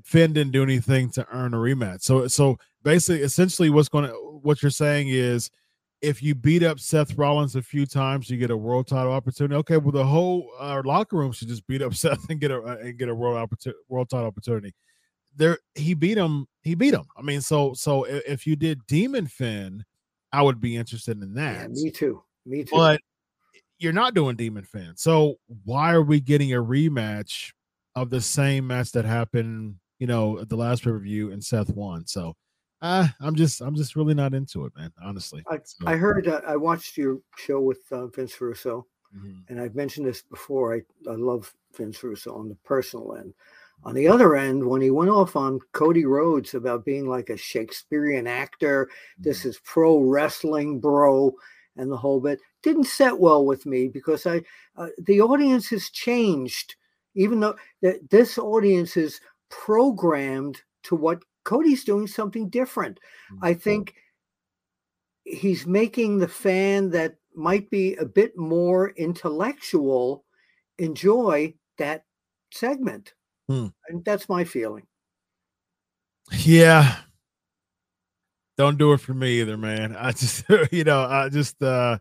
Finn 0.04 0.32
didn't 0.32 0.52
do 0.52 0.62
anything 0.62 1.10
to 1.10 1.26
earn 1.32 1.54
a 1.54 1.58
rematch? 1.58 2.02
So 2.02 2.26
so 2.26 2.58
basically 2.82 3.22
essentially 3.22 3.70
what's 3.70 3.88
going 3.88 4.06
to 4.06 4.14
what 4.42 4.62
you're 4.62 4.70
saying 4.70 5.08
is 5.08 5.50
if 6.02 6.22
you 6.22 6.34
beat 6.34 6.62
up 6.62 6.80
Seth 6.80 7.16
Rollins 7.16 7.56
a 7.56 7.62
few 7.62 7.84
times, 7.86 8.30
you 8.30 8.38
get 8.38 8.50
a 8.50 8.56
world 8.56 8.88
title 8.88 9.12
opportunity. 9.12 9.54
Okay, 9.56 9.76
well 9.76 9.92
the 9.92 10.04
whole 10.04 10.50
uh, 10.58 10.82
locker 10.84 11.16
room 11.16 11.30
should 11.30 11.48
just 11.48 11.66
beat 11.66 11.82
up 11.82 11.94
Seth 11.94 12.28
and 12.28 12.40
get 12.40 12.50
a 12.50 12.60
uh, 12.60 12.76
and 12.80 12.98
get 12.98 13.08
a 13.08 13.14
world 13.14 13.36
opportunity, 13.36 13.78
world 13.88 14.10
title 14.10 14.26
opportunity. 14.26 14.74
There, 15.36 15.58
he 15.76 15.94
beat 15.94 16.18
him. 16.18 16.48
He 16.62 16.74
beat 16.74 16.92
him. 16.92 17.04
I 17.16 17.22
mean, 17.22 17.40
so 17.40 17.72
so 17.74 18.02
if 18.04 18.48
you 18.48 18.56
did 18.56 18.84
Demon 18.88 19.28
Finn, 19.28 19.84
I 20.32 20.42
would 20.42 20.60
be 20.60 20.76
interested 20.76 21.22
in 21.22 21.34
that. 21.34 21.60
Yeah, 21.60 21.68
me 21.68 21.90
too. 21.92 22.22
Me 22.44 22.64
too. 22.64 22.70
But 22.72 23.00
you're 23.80 23.92
not 23.92 24.14
doing 24.14 24.36
Demon 24.36 24.64
Finn, 24.64 24.92
so 24.96 25.36
why 25.64 25.92
are 25.92 26.02
we 26.02 26.20
getting 26.20 26.52
a 26.52 26.62
rematch 26.62 27.52
of 27.96 28.10
the 28.10 28.20
same 28.20 28.66
match 28.66 28.92
that 28.92 29.04
happened? 29.04 29.76
You 29.98 30.06
know, 30.06 30.38
at 30.38 30.48
the 30.48 30.56
last 30.56 30.84
pay 30.84 30.90
per 30.90 30.98
view 30.98 31.32
and 31.32 31.42
Seth 31.42 31.70
won. 31.70 32.06
So 32.06 32.34
uh, 32.82 33.08
I'm 33.20 33.34
just 33.34 33.60
I'm 33.60 33.74
just 33.74 33.96
really 33.96 34.14
not 34.14 34.34
into 34.34 34.64
it, 34.64 34.72
man. 34.76 34.92
Honestly, 35.02 35.42
I, 35.50 35.58
so. 35.64 35.86
I 35.86 35.96
heard 35.96 36.28
uh, 36.28 36.40
I 36.46 36.56
watched 36.56 36.96
your 36.96 37.18
show 37.36 37.60
with 37.60 37.80
uh, 37.90 38.06
Vince 38.06 38.40
Russo, 38.40 38.86
mm-hmm. 39.14 39.40
and 39.48 39.60
I've 39.60 39.74
mentioned 39.74 40.06
this 40.06 40.22
before. 40.22 40.74
I 40.74 41.10
I 41.10 41.14
love 41.14 41.52
Vince 41.76 42.02
Russo 42.02 42.34
on 42.34 42.48
the 42.48 42.56
personal 42.64 43.16
end. 43.16 43.34
On 43.84 43.94
the 43.94 44.08
other 44.08 44.36
end, 44.36 44.66
when 44.66 44.82
he 44.82 44.90
went 44.90 45.10
off 45.10 45.36
on 45.36 45.58
Cody 45.72 46.04
Rhodes 46.04 46.52
about 46.52 46.84
being 46.84 47.08
like 47.08 47.30
a 47.30 47.36
Shakespearean 47.36 48.26
actor, 48.26 48.86
mm-hmm. 48.86 49.22
this 49.22 49.44
is 49.44 49.60
pro 49.64 50.00
wrestling, 50.00 50.80
bro, 50.80 51.34
and 51.76 51.90
the 51.90 51.96
whole 51.96 52.20
bit 52.20 52.40
didn't 52.62 52.84
set 52.84 53.18
well 53.18 53.44
with 53.44 53.66
me 53.66 53.88
because 53.88 54.26
I 54.26 54.42
uh, 54.76 54.88
the 54.98 55.20
audience 55.20 55.68
has 55.70 55.90
changed. 55.90 56.76
Even 57.16 57.40
though 57.40 57.56
that 57.82 58.08
this 58.10 58.38
audience 58.38 58.96
is 58.96 59.20
programmed 59.48 60.60
to 60.84 60.94
what 60.94 61.22
Cody's 61.44 61.84
doing 61.84 62.06
something 62.06 62.48
different. 62.48 63.00
Mm-hmm. 63.32 63.44
I 63.44 63.54
think 63.54 63.94
he's 65.24 65.66
making 65.66 66.18
the 66.18 66.28
fan 66.28 66.90
that 66.90 67.16
might 67.34 67.68
be 67.70 67.96
a 67.96 68.04
bit 68.04 68.36
more 68.36 68.90
intellectual 68.90 70.24
enjoy 70.78 71.54
that 71.78 72.04
segment. 72.52 73.14
Hmm. 73.48 73.68
And 73.88 74.04
that's 74.04 74.28
my 74.28 74.44
feeling. 74.44 74.86
Yeah. 76.32 76.96
Don't 78.60 78.76
do 78.76 78.92
it 78.92 79.00
for 79.00 79.14
me 79.14 79.40
either, 79.40 79.56
man. 79.56 79.96
I 79.96 80.12
just, 80.12 80.44
you 80.70 80.84
know, 80.84 81.00
I 81.00 81.30
just, 81.30 81.62
uh, 81.62 81.96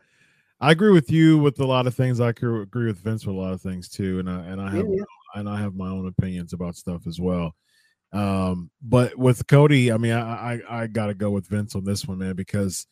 I 0.59 0.71
agree 0.71 0.91
with 0.91 1.09
you 1.09 1.37
with 1.37 1.57
a 1.61 1.65
lot 1.65 1.87
of 1.87 1.95
things. 1.95 2.19
I 2.19 2.33
could 2.33 2.63
agree 2.63 2.87
with 2.87 2.99
Vince 2.99 3.25
with 3.25 3.33
a 3.33 3.39
lot 3.39 3.53
of 3.53 3.61
things 3.61 3.87
too, 3.87 4.19
and 4.19 4.29
I 4.29 4.41
and 4.41 4.59
I 4.59 4.69
have 4.71 4.85
yeah, 4.89 5.03
and 5.35 5.47
I 5.47 5.57
have 5.61 5.75
my 5.75 5.87
own 5.87 6.05
opinions 6.05 6.51
about 6.51 6.75
stuff 6.75 7.07
as 7.07 7.17
well. 7.17 7.55
Um, 8.11 8.71
but 8.81 9.17
with 9.17 9.47
Cody, 9.47 9.89
I 9.89 9.95
mean, 9.95 10.11
I 10.11 10.55
I, 10.55 10.81
I 10.81 10.87
got 10.87 11.05
to 11.05 11.13
go 11.13 11.29
with 11.29 11.47
Vince 11.47 11.75
on 11.75 11.85
this 11.85 12.05
one, 12.05 12.17
man, 12.17 12.35
because 12.35 12.87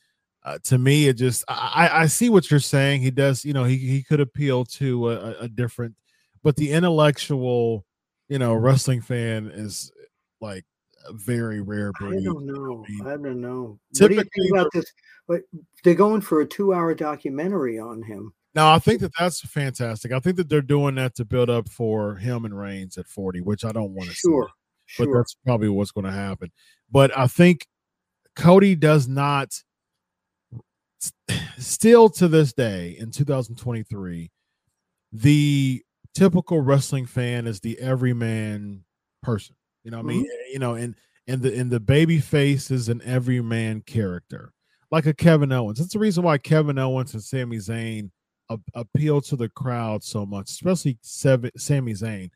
uh, 0.45 0.59
to 0.63 0.77
me, 0.77 1.09
it 1.09 1.15
just 1.15 1.43
I 1.49 1.89
I 1.91 2.07
see 2.07 2.29
what 2.29 2.49
you're 2.49 2.61
saying. 2.61 3.01
He 3.01 3.11
does, 3.11 3.43
you 3.43 3.51
know, 3.51 3.65
he 3.65 3.75
he 3.75 4.01
could 4.01 4.21
appeal 4.21 4.63
to 4.63 5.11
a, 5.11 5.31
a 5.41 5.47
different, 5.49 5.93
but 6.41 6.55
the 6.55 6.71
intellectual, 6.71 7.85
you 8.29 8.39
know, 8.39 8.53
wrestling 8.53 9.01
fan 9.01 9.51
is 9.53 9.91
like 10.39 10.63
very 11.11 11.61
rare 11.61 11.91
breed. 11.93 12.19
I 12.19 12.23
don't 12.23 12.45
know. 12.45 12.83
I, 12.87 12.91
mean, 12.91 13.01
I 13.07 13.29
don't 13.29 13.41
know. 13.41 13.79
What 13.99 14.09
do 14.09 14.15
you 14.15 14.21
think 14.21 14.51
about 14.51 14.67
this? 14.73 14.85
But 15.27 15.41
they're 15.83 15.95
going 15.95 16.21
for 16.21 16.41
a 16.41 16.45
two-hour 16.45 16.95
documentary 16.95 17.79
on 17.79 18.01
him. 18.03 18.33
Now, 18.55 18.73
I 18.73 18.79
think 18.79 19.01
that 19.01 19.11
that's 19.19 19.41
fantastic. 19.41 20.11
I 20.11 20.19
think 20.19 20.37
that 20.37 20.49
they're 20.49 20.61
doing 20.61 20.95
that 20.95 21.15
to 21.15 21.25
build 21.25 21.49
up 21.49 21.69
for 21.69 22.15
him 22.15 22.45
and 22.45 22.57
Reigns 22.57 22.97
at 22.97 23.07
40, 23.07 23.41
which 23.41 23.63
I 23.63 23.71
don't 23.71 23.93
want 23.93 24.09
to 24.09 24.15
sure. 24.15 24.47
see 24.47 24.53
sure. 24.87 25.05
but 25.05 25.17
that's 25.17 25.35
probably 25.45 25.69
what's 25.69 25.91
going 25.91 26.05
to 26.05 26.11
happen. 26.11 26.51
But 26.89 27.15
I 27.15 27.27
think 27.27 27.67
Cody 28.35 28.75
does 28.75 29.07
not 29.07 29.53
still 31.57 32.09
to 32.09 32.27
this 32.27 32.53
day 32.53 32.95
in 32.99 33.11
2023 33.11 34.31
the 35.11 35.83
typical 36.13 36.61
wrestling 36.61 37.05
fan 37.05 37.47
is 37.47 37.59
the 37.59 37.79
everyman 37.79 38.83
person 39.21 39.55
you 39.87 39.91
know 39.91 39.99
i 39.99 40.01
mean 40.01 40.23
mm-hmm. 40.23 40.51
you 40.51 40.59
know 40.59 40.73
and 40.73 40.95
and 41.27 41.41
the 41.41 41.53
in 41.53 41.69
the 41.69 41.79
baby 41.79 42.19
face 42.19 42.71
is 42.71 42.89
an 42.89 43.01
everyman 43.05 43.79
character 43.81 44.51
like 44.91 45.05
a 45.05 45.13
kevin 45.13 45.53
owens 45.53 45.79
that's 45.79 45.93
the 45.93 45.99
reason 45.99 46.23
why 46.23 46.37
kevin 46.37 46.77
owens 46.77 47.13
and 47.13 47.23
Sami 47.23 47.55
Zayn 47.55 48.11
a- 48.49 48.59
appeal 48.75 49.21
to 49.21 49.37
the 49.37 49.47
crowd 49.47 50.03
so 50.03 50.25
much 50.25 50.49
especially 50.49 50.97
Sami 51.01 51.49
Zayn 51.55 52.29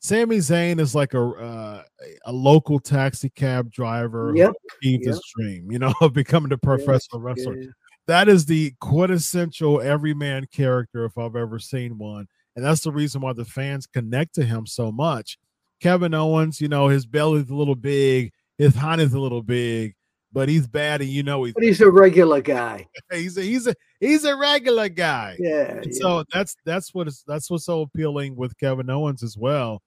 Sami 0.00 0.38
Zayn 0.38 0.80
is 0.80 0.96
like 0.96 1.14
a 1.14 1.22
uh, 1.22 1.82
a 2.26 2.32
local 2.32 2.80
taxi 2.80 3.30
cab 3.30 3.70
driver 3.70 4.32
yep. 4.34 4.48
who 4.48 4.68
achieved 4.78 5.06
yep. 5.06 5.14
his 5.14 5.22
dream, 5.34 5.72
you 5.72 5.78
know, 5.78 5.94
of 6.02 6.12
becoming 6.12 6.52
a 6.52 6.58
professional 6.58 7.22
yeah. 7.22 7.26
wrestler. 7.26 7.56
Yeah. 7.56 7.70
That 8.08 8.28
is 8.28 8.44
the 8.44 8.74
quintessential 8.82 9.80
everyman 9.80 10.46
character 10.52 11.06
if 11.06 11.16
I've 11.16 11.36
ever 11.36 11.58
seen 11.58 11.96
one. 11.96 12.26
And 12.54 12.62
that's 12.62 12.82
the 12.82 12.92
reason 12.92 13.22
why 13.22 13.32
the 13.32 13.46
fans 13.46 13.86
connect 13.86 14.34
to 14.34 14.44
him 14.44 14.66
so 14.66 14.92
much. 14.92 15.38
Kevin 15.84 16.14
Owens, 16.14 16.60
you 16.60 16.68
know, 16.68 16.88
his 16.88 17.06
belly's 17.06 17.50
a 17.50 17.54
little 17.54 17.74
big, 17.74 18.32
his 18.58 18.74
hind 18.74 19.00
is 19.00 19.12
a 19.12 19.20
little 19.20 19.42
big, 19.42 19.94
but 20.32 20.48
he's 20.48 20.66
bad, 20.66 21.00
and 21.00 21.10
you 21.10 21.22
know 21.22 21.44
he's. 21.44 21.54
But 21.54 21.64
he's 21.64 21.80
a 21.80 21.90
regular 21.90 22.40
guy. 22.40 22.86
he's 23.12 23.36
a 23.38 23.42
he's 23.42 23.66
a 23.66 23.74
he's 24.00 24.24
a 24.24 24.36
regular 24.36 24.88
guy. 24.88 25.36
Yeah. 25.38 25.80
yeah. 25.82 25.92
So 25.92 26.24
that's 26.32 26.56
that's 26.64 26.94
what 26.94 27.08
is 27.08 27.22
that's 27.26 27.50
what's 27.50 27.66
so 27.66 27.82
appealing 27.82 28.34
with 28.36 28.56
Kevin 28.58 28.90
Owens 28.90 29.22
as 29.22 29.36
well 29.36 29.82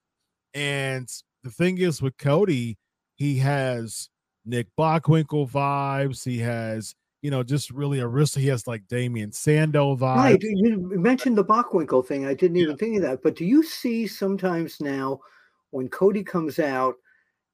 and 0.54 1.08
the 1.44 1.50
thing 1.50 1.78
is 1.78 2.02
with 2.02 2.16
Cody, 2.18 2.78
he 3.16 3.38
has 3.38 4.08
Nick 4.44 4.68
Bockwinkel 4.78 5.50
vibes. 5.50 6.24
He 6.24 6.38
has, 6.38 6.94
you 7.22 7.30
know, 7.30 7.42
just 7.42 7.70
really 7.70 8.00
a 8.00 8.06
risk. 8.06 8.38
He 8.38 8.48
has 8.48 8.66
like 8.66 8.86
Damien 8.88 9.32
Sandow 9.32 9.96
vibes. 9.96 10.16
Right. 10.16 10.42
You 10.42 10.78
mentioned 10.78 11.36
the 11.36 11.44
Bockwinkel 11.44 12.06
thing. 12.06 12.26
I 12.26 12.34
didn't 12.34 12.56
even 12.56 12.70
yeah. 12.70 12.76
think 12.76 12.96
of 12.96 13.02
that. 13.02 13.22
But 13.22 13.36
do 13.36 13.44
you 13.44 13.62
see 13.62 14.06
sometimes 14.06 14.80
now 14.80 15.20
when 15.70 15.88
Cody 15.88 16.22
comes 16.24 16.58
out 16.58 16.96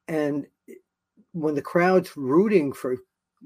and 0.08 0.46
when 1.32 1.54
the 1.54 1.62
crowd's 1.62 2.16
rooting 2.16 2.72
for 2.72 2.96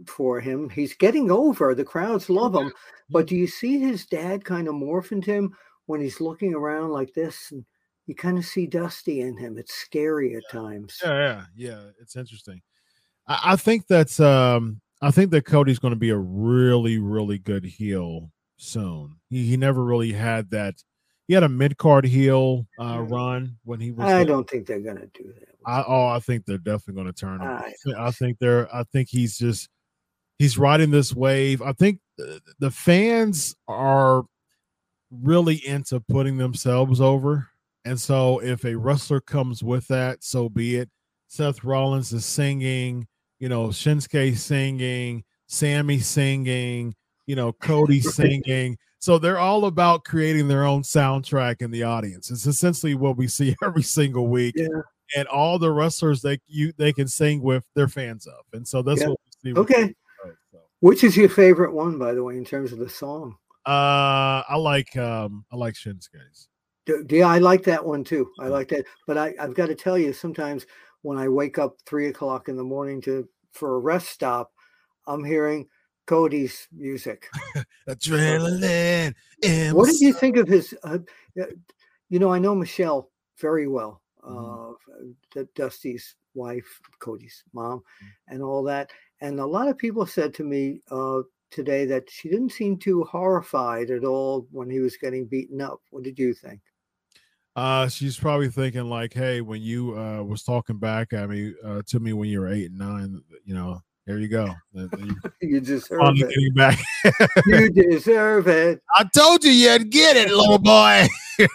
for 0.07 0.41
him, 0.41 0.71
he's 0.71 0.95
getting 0.95 1.31
over. 1.31 1.75
The 1.75 1.85
crowds 1.85 2.31
love 2.31 2.55
him. 2.55 2.73
But 3.11 3.27
do 3.27 3.35
you 3.35 3.47
see 3.47 3.79
his 3.79 4.07
dad 4.07 4.45
kind 4.45 4.69
of 4.69 4.75
morph 4.75 5.11
into 5.11 5.33
him 5.33 5.57
when 5.87 6.01
he's 6.01 6.21
looking 6.21 6.55
around 6.55 6.91
like 6.91 7.15
this 7.15 7.51
and 7.51 7.65
you 8.09 8.15
kind 8.15 8.39
of 8.39 8.45
see 8.45 8.67
Dusty 8.67 9.21
in 9.21 9.37
him. 9.37 9.59
It's 9.59 9.75
scary 9.75 10.35
at 10.35 10.43
times. 10.51 10.99
Yeah, 11.05 11.13
yeah, 11.13 11.45
yeah. 11.55 11.83
It's 12.01 12.17
interesting. 12.17 12.63
I, 13.27 13.41
I 13.45 13.57
think 13.57 13.87
that's 13.87 14.19
um 14.19 14.81
I 15.01 15.11
think 15.11 15.31
that 15.31 15.45
Cody's 15.45 15.79
going 15.79 15.93
to 15.93 16.01
be 16.01 16.11
a 16.11 16.17
really, 16.17 16.99
really 16.99 17.39
good 17.39 17.65
heel 17.65 18.33
soon. 18.57 19.17
He 19.29 19.47
he 19.47 19.57
never 19.57 19.85
really 19.85 20.13
had 20.13 20.51
that. 20.51 20.83
He 21.29 21.35
had 21.35 21.43
a 21.43 21.49
mid 21.49 21.77
card 21.77 22.05
heel 22.07 22.67
uh, 22.81 23.01
run 23.03 23.57
when 23.65 23.81
he 23.81 23.93
was. 23.93 24.07
I 24.07 24.15
there. 24.15 24.25
don't 24.25 24.49
think 24.49 24.67
they're 24.67 24.81
going 24.81 24.97
to 24.97 25.11
do 25.15 25.33
that. 25.39 25.49
I 25.67 25.85
oh, 25.87 26.07
I 26.07 26.21
think 26.21 26.47
they're 26.47 26.59
definitely 26.59 26.95
going 26.95 27.13
to 27.13 27.13
turn 27.13 27.41
him. 27.41 27.49
I, 27.49 27.75
I 27.99 28.11
think 28.11 28.39
they're. 28.39 28.75
I 28.75 28.83
think 28.85 29.09
he's 29.11 29.39
just 29.39 29.69
he's 30.39 30.57
riding 30.57 30.91
this 30.91 31.15
wave. 31.15 31.61
I 31.61 31.73
think 31.73 32.01
the, 32.17 32.41
the 32.59 32.71
fans 32.71 33.55
are 33.69 34.25
really 35.11 35.57
into 35.67 36.01
putting 36.01 36.39
themselves 36.39 37.01
over. 37.01 37.49
And 37.85 38.01
so 38.01 38.41
if 38.41 38.65
a 38.65 38.75
wrestler 38.75 39.21
comes 39.21 39.63
with 39.63 39.87
that, 39.89 40.23
so 40.23 40.49
be 40.49 40.77
it. 40.77 40.91
Seth 41.29 41.63
Rollins 41.63 42.13
is 42.13 42.25
singing, 42.25 43.07
you 43.39 43.49
know, 43.49 43.69
Shinsuke 43.69 44.37
singing, 44.37 45.25
Sami 45.47 45.99
singing, 45.99 46.95
you 47.27 47.37
know, 47.37 47.53
Cody 47.53 48.01
singing. 48.01 48.77
So 49.01 49.19
they're 49.19 49.39
all 49.39 49.67
about 49.67 50.05
creating 50.05 50.49
their 50.49 50.65
own 50.65 50.83
soundtrack 50.83 51.63
in 51.63 51.71
the 51.71 51.85
audience. 51.85 52.31
It's 52.31 52.47
essentially 52.47 52.95
what 52.95 53.17
we 53.17 53.29
see 53.29 53.55
every 53.65 53.83
single 53.83 54.29
week. 54.29 54.55
Yeah. 54.57 54.83
And 55.17 55.27
all 55.29 55.59
the 55.59 55.71
wrestlers 55.71 56.21
they 56.21 56.39
you 56.49 56.73
they 56.77 56.93
can 56.93 57.09
sing 57.09 57.41
with, 57.43 57.65
they're 57.75 57.89
fans 57.89 58.27
of. 58.27 58.45
And 58.53 58.67
so 58.67 58.83
that's 58.83 59.01
yeah. 59.01 59.09
what 59.09 59.21
we 59.25 59.53
see. 59.53 59.59
Okay. 59.59 59.95
so. 60.53 60.59
Which 60.81 61.03
is 61.03 61.17
your 61.17 61.31
favorite 61.31 61.73
one, 61.73 61.99
by 61.99 62.13
the 62.13 62.23
way, 62.23 62.37
in 62.37 62.45
terms 62.45 62.73
of 62.73 62.79
the 62.79 62.89
song? 62.89 63.37
Uh 63.65 64.43
I 64.49 64.57
like 64.57 64.97
um 64.97 65.45
I 65.51 65.57
like 65.57 65.75
Shinsuke's. 65.75 66.49
Yeah, 67.11 67.29
I 67.29 67.39
like 67.39 67.65
that 67.65 67.85
one 67.85 68.03
too. 68.03 68.31
I 68.41 68.49
like 68.49 68.69
that, 68.69 68.87
but 69.07 69.19
I, 69.19 69.35
I've 69.39 69.55
got 69.55 69.67
to 69.67 69.75
tell 69.75 69.99
you, 69.99 70.13
sometimes 70.15 70.65
when 71.03 71.19
I 71.19 71.29
wake 71.29 71.59
up 71.59 71.77
three 71.85 72.09
o'clock 72.09 72.49
in 72.49 72.57
the 72.57 72.65
morning 72.65 73.01
to 73.03 73.29
for 73.53 73.75
a 73.75 73.79
rest 73.79 74.09
stop, 74.09 74.53
I'm 75.07 75.23
hearing 75.23 75.69
Cody's 76.07 76.67
music. 76.73 77.29
Adrenaline. 77.89 79.15
What 79.73 79.87
did 79.87 80.01
you 80.01 80.13
think 80.13 80.37
of 80.37 80.49
his? 80.49 80.75
Uh, 80.83 80.99
you 82.09 82.19
know, 82.19 82.33
I 82.33 82.39
know 82.39 82.55
Michelle 82.55 83.11
very 83.41 83.69
well, 83.69 84.03
mm-hmm. 84.23 85.41
uh, 85.41 85.45
Dusty's 85.55 86.17
wife, 86.35 86.81
Cody's 87.01 87.45
mom, 87.53 87.79
mm-hmm. 87.79 88.35
and 88.35 88.43
all 88.43 88.63
that. 88.65 88.91
And 89.21 89.41
a 89.41 89.47
lot 89.47 89.69
of 89.69 89.79
people 89.79 90.07
said 90.07 90.35
to 90.35 90.45
me, 90.45 90.81
uh, 90.91 91.23
today 91.51 91.85
that 91.87 92.11
she 92.11 92.29
didn't 92.29 92.53
seem 92.53 92.77
too 92.77 93.05
horrified 93.05 93.91
at 93.91 94.05
all 94.05 94.47
when 94.51 94.71
he 94.71 94.81
was 94.81 94.97
getting 94.97 95.27
beaten 95.27 95.61
up. 95.61 95.81
What 95.91 96.05
did 96.05 96.19
you 96.19 96.35
think? 96.35 96.61
Uh, 97.57 97.89
she's 97.89 98.19
probably 98.19 98.49
thinking 98.49 98.89
like, 98.89 99.13
"Hey, 99.13 99.41
when 99.41 99.63
you 99.63 99.99
uh 99.99 100.23
was 100.23 100.43
talking 100.43 100.79
back 100.79 101.13
at 101.13 101.29
me 101.29 101.55
uh, 101.65 101.83
to 101.87 101.99
me 101.99 102.13
when 102.13 102.29
you 102.29 102.41
were 102.41 102.53
eight 102.53 102.71
and 102.71 102.79
nine, 102.79 103.21
you 103.45 103.55
know, 103.55 103.81
there 104.09 104.19
you 104.19 104.29
go. 104.29 104.55
you 105.43 105.61
deserve 105.61 105.99
finally 105.99 106.23
it. 106.23 106.31
getting 106.31 106.55
back. 106.55 106.79
you 107.47 107.69
deserve 107.69 108.49
it. 108.49 108.81
I 108.97 109.05
told 109.15 109.45
you 109.45 109.51
you'd 109.51 109.91
get 109.91 110.17
it, 110.17 110.31
little 110.31 110.59
boy. 110.59 111.07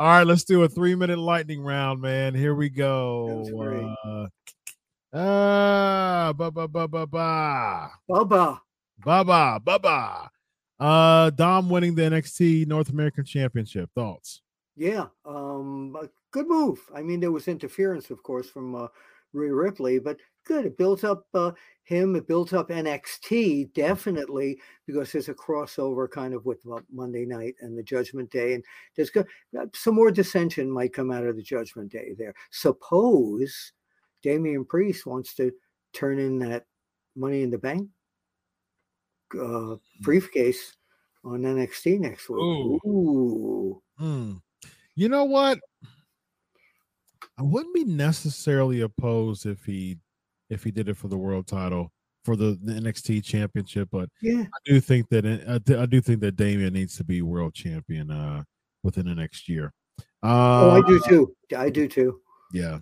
All 0.00 0.08
right, 0.08 0.26
let's 0.26 0.42
do 0.42 0.64
a 0.64 0.68
three 0.68 0.96
minute 0.96 1.20
lightning 1.20 1.62
round, 1.62 2.00
man. 2.00 2.34
Here 2.34 2.56
we 2.56 2.68
go. 2.68 3.46
Uh, 4.04 5.16
uh 5.16 6.32
ba 6.32 6.50
ba 6.50 6.66
ba 6.66 6.88
ba 6.88 7.06
ba 7.06 7.90
Bubba. 8.10 8.58
ba 8.98 9.24
ba 9.24 9.60
ba 9.64 9.78
ba. 9.78 10.30
Uh, 10.80 11.30
Dom 11.30 11.70
winning 11.70 11.94
the 11.94 12.02
NXT 12.02 12.66
North 12.66 12.88
American 12.90 13.24
Championship. 13.24 13.90
Thoughts? 13.94 14.42
Yeah, 14.74 15.06
um, 15.24 15.96
good 16.32 16.48
move. 16.48 16.80
I 16.92 17.02
mean, 17.02 17.20
there 17.20 17.30
was 17.30 17.46
interference, 17.46 18.10
of 18.10 18.24
course, 18.24 18.50
from 18.50 18.74
uh, 18.74 18.88
Rhea 19.36 19.54
Ripley, 19.54 19.98
but 19.98 20.18
good. 20.44 20.66
It 20.66 20.78
builds 20.78 21.04
up 21.04 21.26
uh, 21.34 21.52
him. 21.84 22.16
It 22.16 22.26
builds 22.26 22.52
up 22.52 22.70
NXT 22.70 23.72
definitely 23.74 24.58
because 24.86 25.12
there's 25.12 25.28
a 25.28 25.34
crossover 25.34 26.10
kind 26.10 26.34
of 26.34 26.44
with 26.46 26.64
Monday 26.92 27.24
Night 27.24 27.54
and 27.60 27.76
the 27.76 27.82
Judgment 27.82 28.30
Day, 28.30 28.54
and 28.54 28.64
there's 28.94 29.10
go- 29.10 29.24
uh, 29.58 29.66
some 29.74 29.94
more 29.94 30.10
dissension 30.10 30.70
might 30.70 30.92
come 30.92 31.10
out 31.10 31.26
of 31.26 31.36
the 31.36 31.42
Judgment 31.42 31.92
Day 31.92 32.14
there. 32.18 32.34
Suppose 32.50 33.72
Damian 34.22 34.64
Priest 34.64 35.06
wants 35.06 35.34
to 35.34 35.52
turn 35.92 36.18
in 36.18 36.38
that 36.40 36.64
Money 37.14 37.42
in 37.42 37.50
the 37.50 37.58
Bank 37.58 37.88
uh, 39.40 39.76
briefcase 40.00 40.76
on 41.24 41.40
NXT 41.42 42.00
next 42.00 42.28
week. 42.28 42.38
Ooh. 42.38 42.80
Ooh. 42.86 43.82
Hmm. 43.98 44.32
You 44.94 45.08
know 45.08 45.24
what? 45.24 45.58
I 47.38 47.42
wouldn't 47.42 47.74
be 47.74 47.84
necessarily 47.84 48.80
opposed 48.80 49.46
if 49.46 49.64
he 49.64 49.98
if 50.48 50.62
he 50.64 50.70
did 50.70 50.88
it 50.88 50.96
for 50.96 51.08
the 51.08 51.18
world 51.18 51.46
title 51.46 51.92
for 52.24 52.34
the, 52.36 52.58
the 52.62 52.72
NXT 52.72 53.22
championship, 53.24 53.88
but 53.92 54.08
Yeah. 54.20 54.42
I 54.42 54.58
do 54.64 54.80
think 54.80 55.08
that 55.10 55.24
I 55.48 55.58
do, 55.58 55.80
I 55.80 55.86
do 55.86 56.00
think 56.00 56.20
that 56.20 56.36
Damian 56.36 56.72
needs 56.72 56.96
to 56.96 57.04
be 57.04 57.22
world 57.22 57.54
champion 57.54 58.10
uh 58.10 58.42
within 58.82 59.06
the 59.06 59.14
next 59.14 59.48
year. 59.48 59.72
Oh, 60.22 60.70
Uh, 60.70 60.82
I 60.82 60.88
do 60.88 61.00
too. 61.08 61.36
I 61.56 61.70
do 61.70 61.86
too. 61.88 62.20
yeah. 62.52 62.78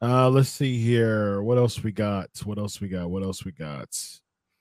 Uh 0.00 0.28
let's 0.30 0.48
see 0.48 0.78
here. 0.82 1.42
What 1.42 1.58
else 1.58 1.82
we 1.82 1.90
got? 1.92 2.28
What 2.44 2.58
else 2.58 2.80
we 2.80 2.88
got? 2.88 3.10
What 3.10 3.22
else 3.22 3.44
we 3.44 3.52
got? 3.52 3.88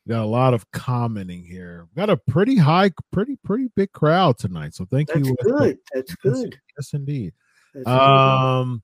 We 0.05 0.13
got 0.13 0.23
a 0.23 0.25
lot 0.25 0.53
of 0.53 0.69
commenting 0.71 1.43
here. 1.43 1.85
We 1.93 1.99
got 1.99 2.09
a 2.09 2.17
pretty 2.17 2.55
high, 2.55 2.91
pretty, 3.11 3.37
pretty 3.43 3.67
big 3.75 3.91
crowd 3.91 4.37
tonight. 4.37 4.73
So 4.73 4.85
thank 4.89 5.09
That's 5.09 5.27
you. 5.27 5.35
uh, 5.41 5.43
good. 5.57 5.77
That's 5.93 6.15
yes, 6.23 6.33
good. 6.33 6.59
Yes, 6.77 6.93
indeed. 6.93 7.33
That's 7.75 7.87
Um, 7.87 8.81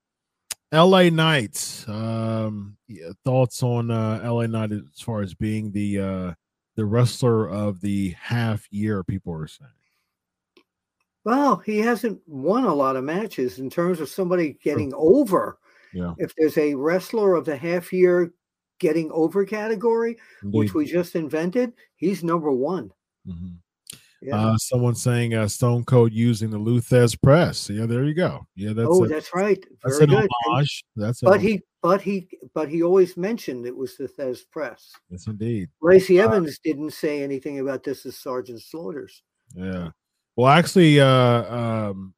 L.A. 0.74 1.10
Knights. 1.10 1.88
Um, 1.88 2.76
yeah, 2.88 3.10
thoughts 3.24 3.62
on 3.64 3.92
uh, 3.92 4.20
L.A. 4.24 4.48
Knight 4.48 4.72
as 4.72 5.02
far 5.02 5.22
as 5.22 5.34
being 5.34 5.72
the 5.72 6.00
uh 6.00 6.34
the 6.76 6.86
wrestler 6.86 7.48
of 7.50 7.80
the 7.82 8.16
half 8.20 8.68
year? 8.72 9.04
People 9.04 9.34
are 9.34 9.48
saying. 9.48 9.70
well, 11.24 11.58
he 11.58 11.78
hasn't 11.80 12.20
won 12.28 12.66
a 12.66 12.74
lot 12.74 12.96
of 12.96 13.04
matches 13.04 13.60
in 13.60 13.70
terms 13.70 14.00
of 14.00 14.10
somebody 14.10 14.58
getting 14.64 14.92
over. 14.96 15.60
Yeah. 15.94 16.16
If 16.18 16.34
there's 16.36 16.58
a 16.58 16.74
wrestler 16.74 17.36
of 17.36 17.46
the 17.46 17.56
half 17.56 17.94
year 17.94 18.34
getting 18.80 19.12
over 19.12 19.46
category, 19.46 20.18
which 20.42 20.74
we 20.74 20.86
just 20.86 21.16
invented, 21.16 21.74
he's 21.96 22.24
number 22.24 22.52
one. 22.52 22.92
Mhm. 23.28 23.58
Yeah. 24.26 24.38
Uh, 24.38 24.58
someone 24.58 24.96
saying 24.96 25.34
uh, 25.34 25.48
Stone 25.50 25.84
Cold 25.84 26.14
using 26.14 26.50
the 26.50 26.58
Lou 26.58 26.80
Thesz 26.80 27.20
press. 27.22 27.70
Yeah, 27.70 27.86
there 27.86 28.06
you 28.06 28.14
go. 28.14 28.46
Yeah, 28.56 28.72
that's 28.74 28.88
oh, 28.90 29.04
a- 29.04 29.08
that's 29.08 29.34
right. 29.36 29.62
that's 29.84 30.00
an 30.00 30.10
good. 30.10 30.20
And- 30.20 30.30
homage. 30.48 30.84
That's 30.96 31.20
But 31.22 31.32
homage. 31.40 31.42
he, 31.44 31.62
but 31.82 32.02
he, 32.02 32.28
but 32.54 32.70
he 32.70 32.84
always 32.84 33.18
mentioned 33.18 33.66
it 33.66 33.76
was 33.76 33.98
the 33.98 34.08
Thesz 34.08 34.40
press. 34.50 34.92
Yes, 35.10 35.28
indeed. 35.28 35.70
Lacey 35.82 36.22
Uh, 36.22 36.26
Evans 36.26 36.58
didn't 36.64 36.92
say 36.94 37.22
anything 37.22 37.60
about 37.60 37.84
this 37.84 38.06
as 38.06 38.16
Sergeant 38.18 38.62
Slaughter's. 38.62 39.22
Yeah. 39.54 39.90
Well, 40.38 40.48
actually, 40.50 41.00
uh, 41.02 41.08
um, 41.56 42.14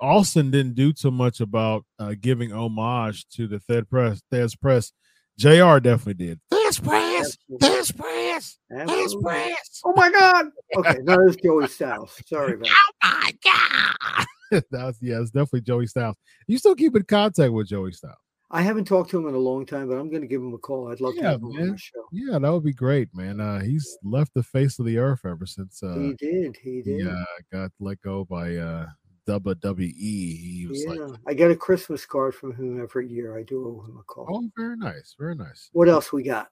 Austin 0.00 0.50
didn't 0.50 0.74
do 0.74 0.92
too 0.92 1.10
much 1.10 1.40
about 1.40 1.84
uh, 1.98 2.14
giving 2.20 2.52
homage 2.52 3.28
to 3.34 3.46
the 3.46 3.58
Thesz 3.60 3.86
Press. 3.88 4.22
Thesz 4.32 4.58
Press. 4.58 4.92
Jr. 5.38 5.78
definitely 5.78 6.14
did. 6.14 6.40
Thesz 6.70 6.82
Press. 6.82 7.36
Absolutely. 7.52 7.68
Thesz 7.68 7.96
Press. 7.96 8.58
Thesz 8.72 8.82
Absolutely. 8.82 9.22
Press. 9.22 9.80
Oh 9.84 9.92
my 9.96 10.10
God. 10.10 10.46
Okay, 10.76 10.98
no, 11.02 11.16
it's 11.26 11.36
Joey 11.36 11.66
Styles. 11.66 12.16
Sorry 12.26 12.54
about 12.54 12.68
that. 12.68 12.92
Oh 13.04 13.20
my 13.22 13.32
God. 13.44 14.26
That's 14.70 14.98
yeah, 15.00 15.20
it's 15.20 15.30
definitely 15.30 15.62
Joey 15.62 15.86
Styles. 15.86 16.16
You 16.46 16.58
still 16.58 16.74
keep 16.74 16.96
in 16.96 17.04
contact 17.04 17.52
with 17.52 17.68
Joey 17.68 17.92
Styles? 17.92 18.16
I 18.52 18.62
haven't 18.62 18.86
talked 18.86 19.10
to 19.10 19.18
him 19.18 19.28
in 19.28 19.34
a 19.34 19.38
long 19.38 19.64
time, 19.64 19.88
but 19.88 19.94
I'm 19.94 20.10
going 20.10 20.22
to 20.22 20.26
give 20.26 20.42
him 20.42 20.52
a 20.52 20.58
call. 20.58 20.90
I'd 20.90 21.00
love 21.00 21.14
to 21.14 21.22
have 21.22 21.40
him 21.40 21.46
on 21.46 21.70
the 21.70 21.78
show. 21.78 22.04
Yeah, 22.10 22.36
that 22.36 22.52
would 22.52 22.64
be 22.64 22.72
great, 22.72 23.08
man. 23.14 23.40
Uh, 23.40 23.60
he's 23.60 23.96
left 24.02 24.34
the 24.34 24.42
face 24.42 24.80
of 24.80 24.86
the 24.86 24.98
earth 24.98 25.20
ever 25.24 25.46
since 25.46 25.80
uh, 25.84 25.94
he 25.94 26.14
did. 26.14 26.56
He 26.60 26.82
did. 26.82 27.02
he 27.02 27.08
uh, 27.08 27.24
got 27.52 27.70
let 27.78 28.00
go 28.02 28.24
by 28.24 28.56
uh, 28.56 28.86
WWE. 29.28 29.92
He 29.92 30.66
was 30.68 30.84
yeah, 30.84 30.90
like, 30.90 31.20
I 31.28 31.34
get 31.34 31.52
a 31.52 31.56
Christmas 31.56 32.04
card 32.04 32.34
from 32.34 32.52
him 32.56 32.82
every 32.82 33.08
year. 33.08 33.38
I 33.38 33.44
do 33.44 33.64
owe 33.64 33.86
him 33.86 33.98
a 33.98 34.02
call. 34.02 34.26
oh, 34.28 34.50
very 34.56 34.76
nice, 34.76 35.14
very 35.16 35.36
nice. 35.36 35.70
What 35.72 35.88
else 35.88 36.12
we 36.12 36.24
got? 36.24 36.48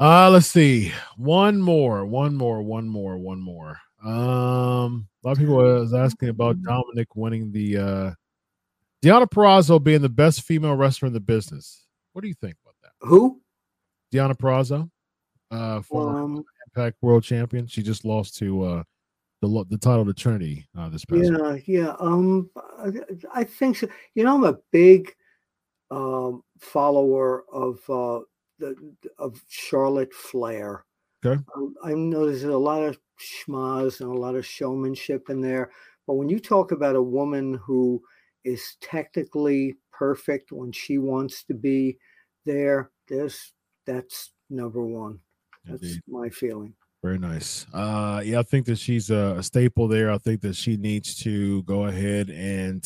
Uh 0.00 0.30
let's 0.30 0.46
see. 0.46 0.92
One 1.18 1.60
more, 1.60 2.06
one 2.06 2.34
more, 2.34 2.62
one 2.62 2.88
more, 2.88 3.18
one 3.18 3.38
more. 3.38 3.76
Um, 4.02 5.06
a 5.22 5.26
lot 5.28 5.32
of 5.32 5.38
people 5.38 5.56
was 5.56 5.92
asking 5.92 6.30
about 6.30 6.62
Dominic 6.62 7.14
winning 7.14 7.52
the 7.52 7.76
uh 7.76 8.10
Deonna 9.04 9.28
Purrazzo 9.28 9.82
being 9.82 10.00
the 10.00 10.08
best 10.08 10.42
female 10.42 10.74
wrestler 10.74 11.08
in 11.08 11.12
the 11.12 11.20
business. 11.20 11.86
What 12.14 12.22
do 12.22 12.28
you 12.28 12.34
think 12.34 12.56
about 12.62 12.76
that? 12.82 12.92
Who? 13.06 13.42
Deonna 14.10 14.34
Purrazzo, 14.34 14.90
uh 15.50 15.82
former 15.82 16.22
Um, 16.22 16.44
Impact 16.74 16.96
World 17.02 17.22
Champion. 17.22 17.66
She 17.66 17.82
just 17.82 18.06
lost 18.06 18.38
to 18.38 18.62
uh 18.62 18.82
the 19.42 19.66
the 19.68 19.76
title 19.76 20.06
to 20.06 20.14
Trinity 20.14 20.66
uh 20.78 20.88
this 20.88 21.04
past 21.04 21.20
week. 21.20 21.30
yeah, 21.30 21.56
yeah. 21.66 21.94
Um, 22.00 22.48
I, 22.56 22.90
I 23.34 23.44
think 23.44 23.76
so. 23.76 23.86
You 24.14 24.24
know, 24.24 24.34
I'm 24.34 24.44
a 24.44 24.56
big 24.72 25.14
um 25.90 26.42
follower 26.58 27.44
of 27.52 27.80
uh 27.90 28.20
the 28.60 28.76
of 29.18 29.42
Charlotte 29.48 30.12
Flair. 30.12 30.84
Okay. 31.24 31.42
Um, 31.56 31.74
I 31.82 31.92
know 31.94 32.26
there's 32.26 32.44
a 32.44 32.56
lot 32.56 32.82
of 32.82 32.98
schmaz 33.20 34.00
and 34.00 34.10
a 34.10 34.18
lot 34.18 34.36
of 34.36 34.46
showmanship 34.46 35.28
in 35.28 35.40
there, 35.40 35.70
but 36.06 36.14
when 36.14 36.28
you 36.28 36.38
talk 36.38 36.72
about 36.72 36.96
a 36.96 37.02
woman 37.02 37.54
who 37.54 38.02
is 38.44 38.76
technically 38.80 39.76
perfect 39.92 40.52
when 40.52 40.72
she 40.72 40.98
wants 40.98 41.44
to 41.44 41.54
be 41.54 41.98
there, 42.46 42.90
there's 43.08 43.52
that's 43.86 44.32
number 44.48 44.84
one. 44.84 45.20
That's 45.64 45.82
Indeed. 45.82 46.02
my 46.08 46.28
feeling. 46.30 46.74
Very 47.02 47.18
nice. 47.18 47.66
Uh, 47.72 48.22
yeah, 48.24 48.40
I 48.40 48.42
think 48.42 48.66
that 48.66 48.78
she's 48.78 49.10
a, 49.10 49.36
a 49.38 49.42
staple 49.42 49.88
there. 49.88 50.10
I 50.10 50.18
think 50.18 50.42
that 50.42 50.54
she 50.54 50.76
needs 50.76 51.14
to 51.22 51.62
go 51.62 51.86
ahead 51.86 52.28
and 52.28 52.84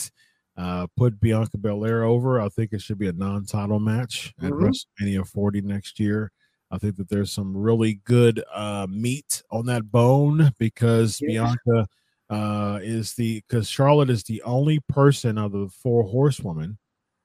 uh, 0.56 0.86
put 0.96 1.20
Bianca 1.20 1.58
Belair 1.58 2.04
over. 2.04 2.40
I 2.40 2.48
think 2.48 2.72
it 2.72 2.80
should 2.80 2.98
be 2.98 3.08
a 3.08 3.12
non-title 3.12 3.80
match 3.80 4.32
at 4.42 4.52
Mhm. 4.52 4.70
WrestleMania 5.00 5.26
40 5.26 5.60
next 5.62 5.98
year. 5.98 6.30
I 6.70 6.78
think 6.78 6.96
that 6.96 7.08
there's 7.08 7.32
some 7.32 7.56
really 7.56 8.00
good 8.04 8.42
uh, 8.52 8.86
meat 8.88 9.42
on 9.50 9.66
that 9.66 9.90
bone 9.90 10.52
because 10.58 11.20
Yes. 11.20 11.28
Bianca 11.30 11.88
uh, 12.30 12.80
is 12.82 13.14
the 13.14 13.42
because 13.46 13.68
Charlotte 13.68 14.10
is 14.10 14.24
the 14.24 14.42
only 14.42 14.80
person 14.88 15.36
of 15.38 15.52
the 15.52 15.68
four 15.68 16.02
horsewomen 16.04 16.78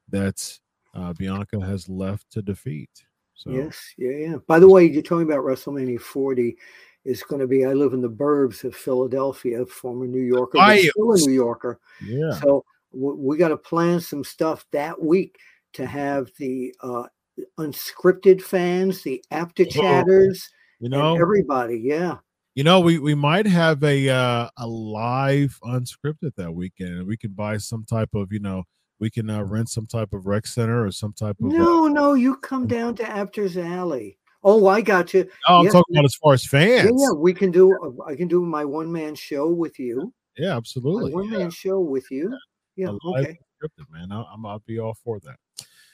that 0.10 0.60
uh, 0.94 1.14
Bianca 1.14 1.60
has 1.62 1.88
left 1.88 2.30
to 2.32 2.42
defeat. 2.42 2.90
So 3.34 3.52
Yes, 3.52 3.94
yeah, 3.98 4.12
yeah. 4.12 4.36
By 4.48 4.60
the 4.60 4.68
way, 4.68 4.86
you're 4.86 5.02
talking 5.02 5.26
about 5.26 5.46
WrestleMania 5.46 6.02
40 6.02 6.58
is 7.06 7.24
going 7.24 7.40
to 7.40 7.48
be. 7.48 7.66
I 7.66 7.72
live 7.74 7.94
in 7.94 8.02
the 8.02 8.10
burbs 8.10 8.64
of 8.66 8.76
Philadelphia, 8.76 9.66
former 9.66 10.06
New 10.06 10.22
Yorker, 10.22 10.58
still 10.78 11.14
a 11.14 11.18
New 11.18 11.32
Yorker. 11.32 11.80
yeah, 12.06 12.32
So 12.34 12.66
we 12.92 13.38
got 13.38 13.50
to 13.50 13.58
plan 13.58 14.00
some 14.00 14.24
stuff 14.24 14.66
that 14.72 15.02
week 15.02 15.38
to 15.74 15.86
have 15.86 16.30
the 16.38 16.74
uh, 16.82 17.04
unscripted 17.58 18.42
fans, 18.42 19.02
the 19.04 19.24
after 19.32 19.66
chatters, 19.66 20.50
you 20.80 20.90
know, 20.90 21.16
everybody. 21.16 21.80
Yeah, 21.80 22.18
You 22.56 22.64
know, 22.64 22.80
we 22.80 23.00
we 23.00 23.16
might 23.16 23.46
have 23.46 23.84
a 23.84 24.10
uh, 24.10 24.50
a 24.58 24.68
live 24.68 25.60
unscripted 25.64 26.36
that 26.38 26.54
weekend, 26.54 26.98
and 26.98 27.08
we 27.08 27.18
can 27.18 27.32
buy 27.32 27.58
some 27.58 27.86
type 27.86 28.14
of 28.14 28.32
you 28.32 28.40
know 28.40 28.64
we 29.00 29.10
can 29.10 29.30
uh, 29.30 29.44
rent 29.44 29.70
some 29.70 29.86
type 29.86 30.14
of 30.14 30.26
rec 30.26 30.48
center 30.48 30.86
or 30.86 30.92
some 30.92 31.14
type 31.14 31.38
of. 31.42 31.52
uh, 31.52 31.58
no, 31.58 31.88
no, 31.88 32.14
you 32.14 32.36
come 32.38 32.68
down 32.68 32.96
to 32.96 33.04
Apters 33.04 33.58
Alley. 33.58 34.18
Oh, 34.42 34.68
I 34.68 34.82
got 34.82 35.14
you. 35.14 35.30
no, 35.50 35.58
I'm 35.58 35.66
talking 35.68 35.96
about 35.96 36.06
as 36.06 36.16
far 36.16 36.34
as 36.34 36.46
fans. 36.46 36.86
yeah, 36.86 36.92
yeah 36.96 37.14
we 37.16 37.34
can 37.34 37.52
do. 37.52 38.02
I 38.08 38.16
can 38.16 38.28
do 38.28 38.42
my 38.46 38.64
one 38.66 38.92
man 38.92 39.16
show 39.16 39.50
with 39.50 39.78
you. 39.80 40.14
Yeah, 40.38 40.56
absolutely. 40.56 41.12
one 41.12 41.30
man 41.30 41.52
show 41.52 41.82
with 41.82 42.10
you. 42.10 42.34
Yeah, 42.80 42.96
okay. 43.04 43.38
unscripted, 43.62 43.92
man. 43.92 44.12
I, 44.12 44.24
I'm 44.34 44.46
I'll 44.46 44.64
be 44.66 44.80
all 44.80 44.94
for 44.94 45.20
that. 45.22 45.36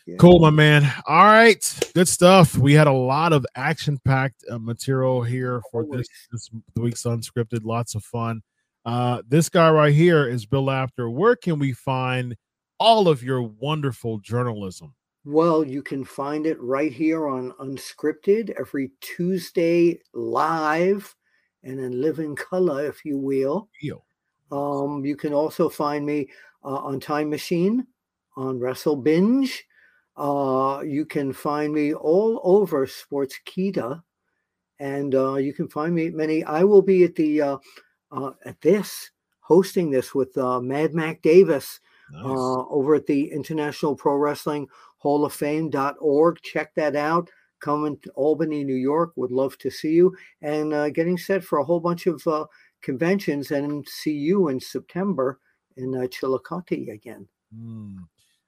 Yeah. 0.05 0.17
Cool, 0.17 0.39
my 0.39 0.51
man. 0.51 0.83
All 1.07 1.25
right, 1.25 1.79
good 1.95 2.07
stuff. 2.07 2.55
We 2.55 2.73
had 2.73 2.85
a 2.85 2.93
lot 2.93 3.33
of 3.33 3.43
action-packed 3.55 4.45
uh, 4.51 4.59
material 4.59 5.23
here 5.23 5.63
for 5.71 5.83
this 5.89 6.07
this 6.31 6.51
week's 6.75 7.03
unscripted. 7.03 7.63
Lots 7.63 7.95
of 7.95 8.03
fun. 8.03 8.43
Uh, 8.85 9.23
this 9.27 9.49
guy 9.49 9.71
right 9.71 9.93
here 9.93 10.27
is 10.27 10.45
Bill 10.45 10.69
Apter. 10.69 11.09
Where 11.09 11.35
can 11.35 11.57
we 11.57 11.73
find 11.73 12.35
all 12.79 13.07
of 13.07 13.23
your 13.23 13.41
wonderful 13.41 14.19
journalism? 14.19 14.93
Well, 15.23 15.63
you 15.63 15.81
can 15.81 16.05
find 16.05 16.45
it 16.45 16.61
right 16.61 16.91
here 16.91 17.27
on 17.27 17.51
Unscripted 17.53 18.53
every 18.59 18.91
Tuesday 19.01 19.99
live 20.13 21.15
and 21.63 21.79
then 21.79 21.99
live 21.99 22.19
in 22.19 22.25
living 22.25 22.35
color, 22.35 22.85
if 22.85 23.03
you 23.03 23.17
will. 23.17 23.69
Um, 24.51 25.03
you 25.03 25.15
can 25.15 25.33
also 25.33 25.67
find 25.67 26.05
me 26.05 26.29
uh, 26.65 26.79
on 26.79 26.99
Time 26.99 27.29
Machine, 27.29 27.85
on 28.35 28.59
Wrestle 28.59 28.95
Binge. 28.97 29.63
Uh, 30.17 30.81
you 30.85 31.05
can 31.05 31.31
find 31.31 31.73
me 31.73 31.93
all 31.93 32.41
over 32.43 32.87
Sportskeeda, 32.87 34.01
and 34.79 35.13
uh, 35.13 35.35
you 35.35 35.53
can 35.53 35.67
find 35.67 35.93
me 35.93 36.07
at 36.07 36.13
many. 36.13 36.43
I 36.43 36.63
will 36.63 36.81
be 36.81 37.03
at 37.03 37.15
the 37.15 37.41
uh, 37.41 37.57
uh, 38.11 38.31
at 38.45 38.59
this 38.61 39.11
hosting 39.39 39.91
this 39.91 40.15
with 40.15 40.35
uh, 40.37 40.59
Mad 40.59 40.93
Mac 40.93 41.21
Davis 41.21 41.79
Nice. 42.11 42.25
uh, 42.25 42.67
over 42.67 42.95
at 42.95 43.05
the 43.05 43.31
International 43.31 43.95
Pro 43.95 44.15
Wrestling 44.15 44.67
Hall 44.97 45.23
of 45.23 45.33
Fame.org. 45.33 46.41
Check 46.41 46.73
that 46.75 46.95
out. 46.95 47.29
Coming 47.59 47.97
to 47.99 48.09
Albany, 48.11 48.63
New 48.63 48.75
York. 48.75 49.11
Would 49.15 49.31
love 49.31 49.57
to 49.59 49.69
see 49.69 49.93
you. 49.93 50.15
And 50.41 50.73
uh, 50.73 50.89
getting 50.89 51.17
set 51.17 51.43
for 51.43 51.59
a 51.59 51.63
whole 51.63 51.79
bunch 51.79 52.07
of 52.07 52.25
uh, 52.27 52.45
conventions 52.81 53.51
and 53.51 53.87
see 53.87 54.13
you 54.13 54.47
in 54.49 54.59
September 54.59 55.39
in 55.77 55.95
uh, 55.95 56.07
Chillicothe 56.07 56.89
again. 56.89 57.27
Hmm. 57.55 57.97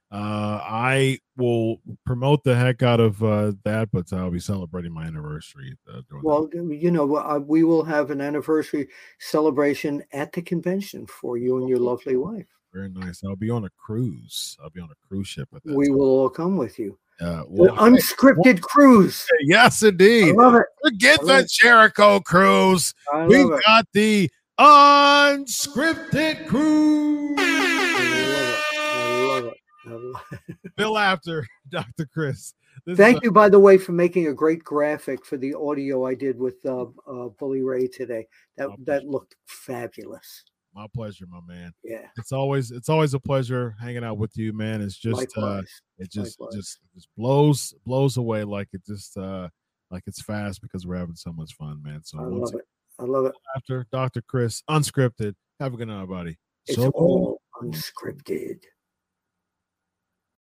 Uh, 0.10 0.62
I 0.63 1.20
will 1.36 1.82
promote 2.06 2.42
the 2.46 2.56
heck 2.56 2.82
out 2.82 3.02
of 3.02 3.22
uh, 3.22 3.52
that, 3.66 3.90
but 3.92 4.12
I'll 4.13 4.32
be 4.32 4.40
celebrating 4.40 4.94
my 4.94 5.04
anniversary. 5.06 5.76
Uh, 5.86 6.00
during 6.10 6.24
that. 6.24 6.28
Well, 6.28 6.50
you 6.54 6.92
know, 6.92 7.18
uh, 7.18 7.40
we 7.40 7.66
will 7.66 7.84
have 7.84 8.10
an 8.10 8.22
anniversary 8.22 8.88
celebration 9.20 10.02
at 10.13 10.32
the 10.32 10.42
convention 10.42 11.08
for 11.08 11.38
you 11.38 11.58
and 11.58 11.68
your 11.68 11.80
lovely 11.80 12.16
wife. 12.16 12.48
very 12.74 12.88
nice. 12.90 13.22
I'll 13.26 13.36
be 13.36 13.50
on 13.50 13.66
a 13.66 13.70
cruise. 13.78 14.58
I'll 14.63 14.70
be 14.70 14.80
on 14.80 14.90
a 14.90 15.08
cruise 15.08 15.28
ship 15.28 15.50
at 15.54 15.62
that. 15.66 15.76
We 15.76 15.88
time. 15.88 15.98
will 15.98 16.08
all 16.10 16.30
come 16.30 16.56
with 16.56 16.80
you. 16.80 16.98
Uh, 17.20 17.44
well, 17.48 17.76
unscripted 17.78 18.62
cruise. 18.62 19.28
yes, 19.42 19.84
I 19.84 19.88
indeed. 19.90 20.36
love 20.36 20.56
it. 20.56 20.68
Forget 20.84 21.20
I 21.24 21.42
the. 21.42 21.50
Jericho 21.52 22.20
cruise. 22.22 22.94
I 23.12 23.26
We've 23.26 23.52
it. 23.52 23.62
got 23.66 23.88
the 23.92 24.30
unscripted 24.60 26.48
Crew. 26.48 27.36
I 27.38 29.26
love 29.30 29.46
it. 29.46 29.54
I 29.54 29.54
love 29.54 29.54
it. 29.54 29.58
I 29.86 29.89
love 29.91 30.22
it. 30.50 30.76
Bill 30.76 30.98
Apter 30.98 31.46
Dr. 31.70 32.06
Chris. 32.06 32.54
This 32.86 32.93
is 32.93 32.98
Thank 32.98 33.17
a- 33.17 33.26
you, 33.26 33.32
by 33.32 33.50
the 33.50 33.60
way, 33.60 33.78
for 33.78 33.91
making 33.91 34.28
a 34.28 34.34
great 34.34 34.63
graphic 34.63 35.26
for 35.26 35.38
the 35.38 35.54
audio 35.56 36.06
I 36.06 36.13
did 36.15 36.38
with 36.39 36.56
uh, 36.65 36.86
uh, 37.08 37.30
Bully 37.39 37.62
Ray 37.62 37.88
today. 37.88 38.28
That 38.58 38.70
that 38.86 39.06
looked 39.06 39.36
fabulous. 39.48 40.43
my 40.74 40.86
pleasure, 40.93 41.26
my 41.30 41.39
man. 41.48 41.74
Yeah, 41.84 42.08
It's 42.17 42.32
always 42.32 42.72
it's 42.72 42.89
always 42.89 43.13
a 43.13 43.20
pleasure 43.20 43.76
hanging 43.82 44.04
out 44.04 44.17
with 44.17 44.36
you, 44.38 44.54
man. 44.54 44.82
It's 44.82 44.98
just 44.98 45.28
uh 45.38 45.62
it 45.98 46.12
just 46.12 46.39
Likewise. 46.39 46.56
just 46.56 46.80
just 46.93 47.08
blows 47.17 47.74
blows 47.86 48.17
away 48.17 48.43
like 48.43 48.67
it 48.74 48.86
just 48.86 49.17
uh 49.17 49.48
like 49.89 50.04
it's 50.06 50.22
fast 50.22 50.62
because 50.62 50.86
we're 50.86 50.98
having 50.98 51.15
so 51.15 51.32
much 51.34 51.56
fun, 51.56 51.82
man. 51.84 52.02
So 52.04 52.20
I 52.20 52.24
once 52.24 52.52
love 52.52 52.60
it. 52.62 52.67
I 52.99 53.03
love 53.03 53.25
it. 53.25 53.36
Apter 53.55 53.86
Dr. 53.91 54.21
Chris, 54.21 54.63
unscripted. 54.69 55.36
Have 55.60 55.73
a 55.73 55.77
good 55.77 55.88
night, 55.88 56.07
buddy. 56.07 56.38
It's 56.65 56.77
So- 56.77 56.89
all 56.89 57.41
unscripted. 57.62 58.62